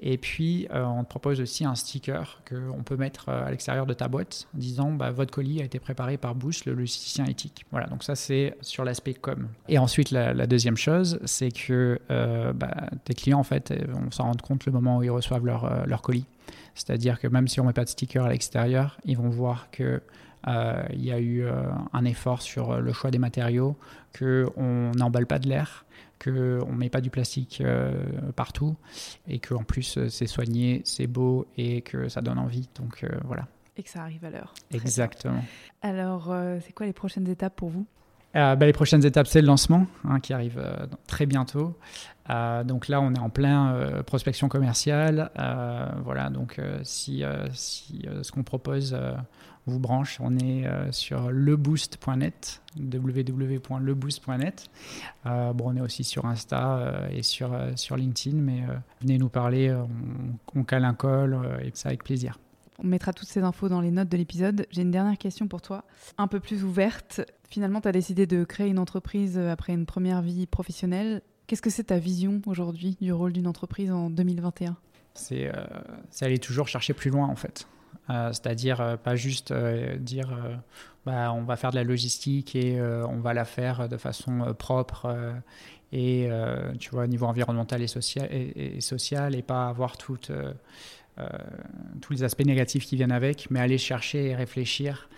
Et 0.00 0.18
puis, 0.18 0.66
on 0.72 1.04
te 1.04 1.08
propose 1.08 1.40
aussi 1.40 1.64
un 1.64 1.74
sticker 1.74 2.42
qu'on 2.48 2.82
peut 2.82 2.96
mettre 2.96 3.28
à 3.28 3.50
l'extérieur 3.50 3.86
de 3.86 3.94
ta 3.94 4.08
boîte, 4.08 4.48
disant 4.54 4.92
bah, 4.92 5.10
votre 5.10 5.32
colis 5.32 5.60
a 5.60 5.64
été 5.64 5.78
préparé 5.78 6.16
par 6.16 6.34
Boost, 6.34 6.66
le 6.66 6.74
logisticien 6.74 7.24
éthique. 7.26 7.64
Voilà, 7.70 7.86
donc 7.86 8.02
ça, 8.02 8.14
c'est 8.14 8.56
sur 8.60 8.84
l'aspect 8.84 9.14
com. 9.14 9.48
Et 9.68 9.78
ensuite, 9.78 10.10
la, 10.10 10.46
deuxième 10.46 10.76
chose, 10.76 11.20
c'est 11.24 11.50
que 11.50 11.98
bah, 12.08 12.88
tes 13.04 13.14
clients, 13.14 13.40
en 13.40 13.44
fait, 13.44 13.72
vont 13.88 14.10
s'en 14.10 14.24
rendre 14.24 14.44
compte 14.44 14.66
le 14.66 14.72
moment 14.72 14.98
où 14.98 15.02
ils 15.02 15.10
reçoivent 15.10 15.46
leur, 15.46 15.86
leur 15.86 16.02
colis. 16.02 16.26
C'est-à-dire 16.74 17.20
que 17.20 17.28
même 17.28 17.48
si 17.48 17.60
on 17.60 17.64
ne 17.64 17.68
met 17.68 17.72
pas 17.72 17.84
de 17.84 17.88
sticker 17.88 18.24
à 18.24 18.28
l'extérieur, 18.28 18.98
ils 19.04 19.16
vont 19.16 19.30
voir 19.30 19.70
que 19.70 20.02
euh, 20.46 20.82
y 20.92 21.10
a 21.10 21.18
eu 21.18 21.44
euh, 21.44 21.62
un 21.92 22.04
effort 22.04 22.42
sur 22.42 22.80
le 22.80 22.92
choix 22.92 23.10
des 23.10 23.18
matériaux, 23.18 23.76
qu'on 24.18 24.92
n'emballe 24.94 25.26
pas 25.26 25.38
de 25.38 25.48
l'air, 25.48 25.86
qu'on 26.22 26.30
ne 26.30 26.76
met 26.76 26.90
pas 26.90 27.00
du 27.00 27.10
plastique 27.10 27.60
euh, 27.60 27.92
partout, 28.36 28.76
et 29.26 29.38
qu'en 29.38 29.62
plus 29.62 30.08
c'est 30.08 30.26
soigné, 30.26 30.82
c'est 30.84 31.06
beau 31.06 31.46
et 31.56 31.82
que 31.82 32.08
ça 32.08 32.20
donne 32.20 32.38
envie. 32.38 32.68
Donc 32.74 33.06
voilà. 33.24 33.46
Et 33.76 33.82
que 33.82 33.90
ça 33.90 34.02
arrive 34.02 34.24
à 34.24 34.30
l'heure. 34.30 34.54
Exactement. 34.70 35.42
Alors, 35.82 36.32
c'est 36.64 36.72
quoi 36.72 36.86
les 36.86 36.92
prochaines 36.92 37.28
étapes 37.28 37.56
pour 37.56 37.70
vous? 37.70 37.86
Bah, 38.34 38.66
les 38.66 38.72
prochaines 38.72 39.04
étapes, 39.04 39.26
c'est 39.26 39.40
le 39.40 39.46
lancement 39.46 39.86
hein, 40.08 40.20
qui 40.20 40.32
arrive 40.32 40.60
très 41.06 41.26
bientôt. 41.26 41.76
Euh, 42.30 42.64
donc 42.64 42.88
là, 42.88 43.00
on 43.00 43.14
est 43.14 43.18
en 43.18 43.30
plein 43.30 43.74
euh, 43.74 44.02
prospection 44.02 44.48
commerciale. 44.48 45.30
Euh, 45.38 45.86
voilà, 46.04 46.30
donc 46.30 46.60
si, 46.82 47.22
si 47.52 48.06
ce 48.22 48.32
qu'on 48.32 48.42
propose 48.42 48.96
vous 49.66 49.78
branche, 49.78 50.18
on 50.20 50.36
est 50.36 50.66
sur 50.90 51.30
leboost.net, 51.30 52.62
www.leboost.net. 52.76 54.70
on 55.24 55.76
est 55.76 55.80
aussi 55.80 56.04
sur 56.04 56.26
Insta 56.26 57.08
et 57.10 57.22
sur, 57.22 57.56
sur 57.76 57.96
LinkedIn, 57.96 58.36
mais 58.36 58.62
venez 59.00 59.16
nous 59.18 59.30
parler, 59.30 59.72
on, 59.72 59.88
on, 60.60 60.64
cale 60.64 60.84
un 60.84 60.94
call 60.94 61.38
et 61.62 61.70
ça 61.72 61.88
avec 61.88 62.04
plaisir. 62.04 62.38
On 62.78 62.86
mettra 62.86 63.12
toutes 63.12 63.28
ces 63.28 63.42
infos 63.42 63.68
dans 63.68 63.80
les 63.80 63.90
notes 63.90 64.08
de 64.08 64.16
l'épisode. 64.16 64.66
J'ai 64.70 64.82
une 64.82 64.90
dernière 64.90 65.16
question 65.16 65.46
pour 65.46 65.62
toi, 65.62 65.84
un 66.18 66.26
peu 66.26 66.40
plus 66.40 66.64
ouverte. 66.64 67.22
Finalement, 67.54 67.80
tu 67.80 67.86
as 67.86 67.92
décidé 67.92 68.26
de 68.26 68.42
créer 68.42 68.66
une 68.66 68.80
entreprise 68.80 69.38
après 69.38 69.74
une 69.74 69.86
première 69.86 70.22
vie 70.22 70.44
professionnelle. 70.44 71.22
Qu'est-ce 71.46 71.62
que 71.62 71.70
c'est 71.70 71.84
ta 71.84 72.00
vision 72.00 72.42
aujourd'hui 72.46 72.96
du 73.00 73.12
rôle 73.12 73.32
d'une 73.32 73.46
entreprise 73.46 73.92
en 73.92 74.10
2021 74.10 74.76
C'est 75.14 75.46
euh, 75.46 75.64
aller 76.20 76.40
toujours 76.40 76.66
chercher 76.66 76.94
plus 76.94 77.12
loin 77.12 77.28
en 77.28 77.36
fait. 77.36 77.68
Euh, 78.10 78.32
c'est-à-dire 78.32 78.80
euh, 78.80 78.96
pas 78.96 79.16
juste 79.16 79.50
euh, 79.50 79.96
dire 79.96 80.36
bah, 81.06 81.32
on 81.32 81.42
va 81.42 81.54
faire 81.56 81.70
de 81.70 81.76
la 81.76 81.84
logistique 81.84 82.56
et 82.56 82.80
on 82.80 83.20
va 83.20 83.34
la 83.34 83.44
faire 83.44 83.88
de 83.88 83.96
façon 83.96 84.52
propre 84.58 85.14
et 85.92 86.28
tu 86.80 86.90
vois 86.90 87.04
au 87.04 87.06
niveau 87.06 87.26
environnemental 87.26 87.82
et 87.82 87.86
social 87.86 88.26
et, 88.32 88.80
social 88.80 89.36
et 89.36 89.42
pas 89.42 89.68
avoir 89.68 89.96
toutes 91.16 92.00
tous 92.00 92.12
les 92.12 92.24
aspects 92.24 92.44
négatifs 92.44 92.86
qui 92.86 92.96
viennent 92.96 93.12
avec, 93.12 93.50
mais 93.50 93.60
aller 93.60 93.78
chercher 93.78 94.26
et 94.30 94.34
réfléchir 94.34 95.08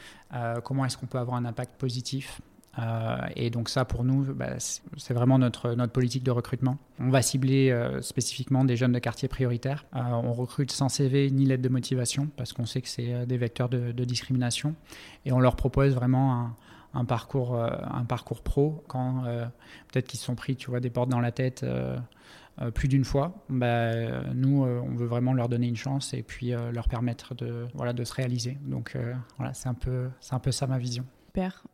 comment 0.65 0.85
est-ce 0.85 0.97
qu'on 0.97 1.07
peut 1.07 1.19
avoir 1.19 1.37
un 1.37 1.45
impact 1.45 1.79
positif 1.79 2.41
euh, 2.79 3.17
et 3.37 3.51
donc 3.51 3.69
ça, 3.69 3.85
pour 3.85 4.05
nous, 4.05 4.25
bah, 4.35 4.51
c'est 4.59 5.15
vraiment 5.15 5.39
notre, 5.39 5.73
notre 5.73 5.93
politique 5.93 6.23
de 6.23 6.31
recrutement. 6.31 6.79
On 6.99 7.09
va 7.09 7.23
cibler 7.23 7.71
euh, 7.71 8.03
spécifiquement 8.03 8.65
des 8.65 8.77
jeunes 8.77 8.93
de 8.93 8.99
quartier 8.99 9.29
prioritaire. 9.29 9.87
Euh, 9.95 10.01
on 10.01 10.33
recrute 10.33 10.71
sans 10.73 10.89
CV 10.89 11.31
ni 11.31 11.47
lettre 11.47 11.63
de 11.63 11.69
motivation 11.69 12.29
parce 12.37 12.53
qu'on 12.53 12.67
sait 12.67 12.83
que 12.83 12.89
c'est 12.89 13.27
des 13.27 13.39
vecteurs 13.39 13.69
de, 13.69 14.05
discrimination. 14.05 14.75
Et 15.25 15.33
on 15.33 15.41
leur 15.41 15.57
propose 15.57 15.95
vraiment 15.95 16.35
un, 16.35 16.57
un 16.95 17.05
parcours, 17.05 17.57
un 17.57 18.05
parcours 18.05 18.43
pro 18.43 18.85
quand 18.87 19.25
peut-être 19.89 20.07
qu'ils 20.07 20.21
se 20.21 20.27
sont 20.27 20.37
pris, 20.37 20.55
tu 20.55 20.71
vois, 20.71 20.81
des 20.81 20.91
portes 20.91 21.09
dans 21.09 21.21
la 21.21 21.33
tête. 21.33 21.67
Plus 22.75 22.89
d'une 22.89 23.05
fois, 23.05 23.45
bah, 23.49 24.23
nous, 24.35 24.65
on 24.65 24.95
veut 24.95 25.07
vraiment 25.07 25.33
leur 25.33 25.49
donner 25.49 25.69
une 25.69 25.77
chance 25.77 26.15
et 26.15 26.23
puis 26.23 26.53
leur 26.73 26.89
permettre 26.89 27.35
de, 27.35 27.67
voilà, 27.75 27.93
de 27.93 28.05
se 28.05 28.15
réaliser. 28.15 28.59
Donc 28.65 28.97
voilà, 29.37 29.53
c'est 29.55 29.69
un, 29.69 29.75
peu, 29.75 30.09
un 30.31 30.39
peu 30.39 30.53
ça 30.53 30.67
ma 30.67 30.79
vision. 30.79 31.05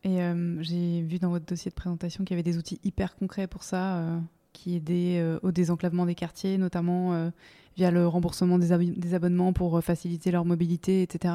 Et 0.05 0.23
euh, 0.23 0.61
j'ai 0.63 1.03
vu 1.03 1.19
dans 1.19 1.31
votre 1.31 1.47
dossier 1.47 1.71
de 1.71 1.75
présentation 1.75 2.25
qu'il 2.25 2.37
y 2.37 2.41
avait 2.41 2.51
des 2.51 2.59
outils 2.59 2.81
hyper 2.85 3.15
concrets 3.15 3.47
pour 3.47 3.63
ça, 3.63 3.97
euh, 3.97 4.19
qui 4.53 4.77
aidaient 4.77 5.19
euh, 5.21 5.39
au 5.43 5.53
désenclavement 5.53 6.05
des 6.05 6.15
quartiers, 6.15 6.59
notamment 6.59 7.31
via 7.77 7.91
le 7.91 8.07
remboursement 8.07 8.59
des, 8.59 8.73
abonnements 9.15 9.53
pour 9.53 9.83
faciliter 9.83 10.31
leur 10.31 10.45
mobilité, 10.45 11.03
etc. 11.03 11.35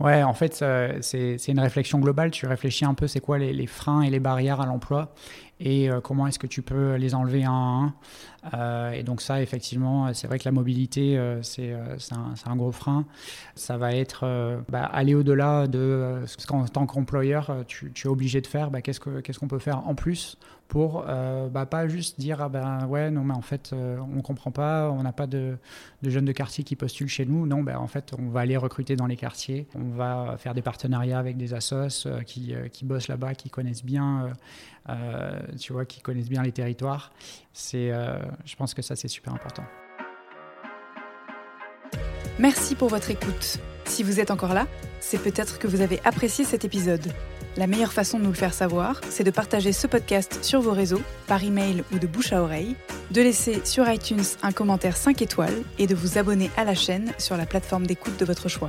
Ouais, 0.00 0.22
en 0.22 0.32
fait, 0.32 0.64
c'est 1.00 1.48
une 1.48 1.58
réflexion 1.58 1.98
globale. 1.98 2.30
Tu 2.30 2.46
réfléchis 2.46 2.84
un 2.84 2.94
peu, 2.94 3.08
c'est 3.08 3.20
quoi 3.20 3.38
les, 3.38 3.66
freins 3.66 4.02
et 4.02 4.10
les 4.10 4.20
barrières 4.20 4.60
à 4.60 4.66
l'emploi? 4.66 5.12
Et 5.60 5.88
comment 6.02 6.26
est-ce 6.26 6.38
que 6.38 6.46
tu 6.46 6.62
peux 6.62 6.94
les 6.94 7.14
enlever 7.14 7.44
un 7.44 7.92
à 8.52 8.52
un? 8.52 8.92
et 8.92 9.02
donc 9.02 9.20
ça, 9.20 9.42
effectivement, 9.42 10.12
c'est 10.14 10.26
vrai 10.26 10.38
que 10.38 10.44
la 10.44 10.52
mobilité, 10.52 11.20
c'est 11.42 11.74
un, 11.74 12.56
gros 12.56 12.72
frein. 12.72 13.04
Ça 13.54 13.76
va 13.76 13.94
être 13.94 14.24
bah, 14.68 14.84
aller 14.84 15.14
au-delà 15.14 15.66
de 15.66 16.22
ce 16.26 16.46
qu'en 16.46 16.64
tant 16.66 16.86
qu'employeur, 16.86 17.64
tu, 17.66 17.92
es 17.92 18.08
obligé 18.08 18.40
de 18.40 18.46
faire. 18.46 18.70
Bah, 18.70 18.80
Qu'est-ce 18.82 19.00
qu'on 19.38 19.48
peut 19.48 19.58
faire 19.58 19.86
en 19.86 19.94
plus 19.94 20.38
pour 20.68 21.04
euh, 21.08 21.48
bah, 21.48 21.66
pas 21.66 21.88
juste 21.88 22.20
dire 22.20 22.42
ah 22.42 22.48
ben 22.48 22.86
ouais 22.86 23.10
non 23.10 23.24
mais 23.24 23.34
en 23.34 23.40
fait 23.40 23.70
euh, 23.72 23.98
on 24.14 24.20
comprend 24.20 24.50
pas 24.50 24.90
on 24.90 25.02
n'a 25.02 25.12
pas 25.12 25.26
de, 25.26 25.56
jeunes 26.02 26.26
de 26.26 26.32
quartier 26.32 26.62
qui 26.62 26.76
postulent 26.76 27.08
chez 27.08 27.24
nous 27.24 27.46
non 27.46 27.62
ben 27.62 27.78
en 27.78 27.86
fait 27.86 28.12
on 28.18 28.28
va 28.28 28.40
aller 28.40 28.56
recruter 28.56 28.94
dans 28.94 29.06
les 29.06 29.16
quartiers 29.16 29.66
on 29.74 29.96
va 29.96 30.36
faire 30.38 30.54
des 30.54 30.62
partenariats 30.62 31.18
avec 31.18 31.36
des 31.38 31.54
assos 31.54 32.06
euh, 32.06 32.22
qui 32.22 32.84
bossent 32.84 33.08
là-bas 33.08 33.34
qui 33.34 33.48
connaissent 33.48 33.84
bien 33.84 34.30
tu 35.58 35.72
vois 35.72 35.84
qui 35.84 36.00
connaissent 36.00 36.28
bien 36.28 36.42
les 36.42 36.52
territoires 36.52 37.12
c'est 37.52 37.90
je 38.44 38.56
pense 38.56 38.74
que 38.74 38.82
ça 38.82 38.96
c'est 38.96 39.08
super 39.08 39.34
important 39.34 39.64
Merci 42.38 42.76
pour 42.76 42.88
votre 42.88 43.10
écoute. 43.10 43.58
Si 43.84 44.04
vous 44.04 44.20
êtes 44.20 44.30
encore 44.30 44.54
là, 44.54 44.68
c'est 45.00 45.20
peut-être 45.20 45.58
que 45.58 45.66
vous 45.66 45.80
avez 45.80 46.00
apprécié 46.04 46.44
cet 46.44 46.64
épisode. 46.64 47.12
La 47.56 47.66
meilleure 47.66 47.92
façon 47.92 48.18
de 48.18 48.22
nous 48.22 48.30
le 48.30 48.36
faire 48.36 48.54
savoir, 48.54 49.00
c'est 49.08 49.24
de 49.24 49.32
partager 49.32 49.72
ce 49.72 49.88
podcast 49.88 50.44
sur 50.44 50.60
vos 50.60 50.70
réseaux, 50.70 51.02
par 51.26 51.42
email 51.42 51.82
ou 51.92 51.98
de 51.98 52.06
bouche 52.06 52.32
à 52.32 52.42
oreille, 52.42 52.76
de 53.10 53.22
laisser 53.22 53.60
sur 53.64 53.90
iTunes 53.90 54.22
un 54.44 54.52
commentaire 54.52 54.96
5 54.96 55.20
étoiles 55.20 55.62
et 55.80 55.88
de 55.88 55.96
vous 55.96 56.16
abonner 56.16 56.50
à 56.56 56.62
la 56.62 56.76
chaîne 56.76 57.12
sur 57.18 57.36
la 57.36 57.46
plateforme 57.46 57.88
d'écoute 57.88 58.16
de 58.20 58.24
votre 58.24 58.48
choix. 58.48 58.68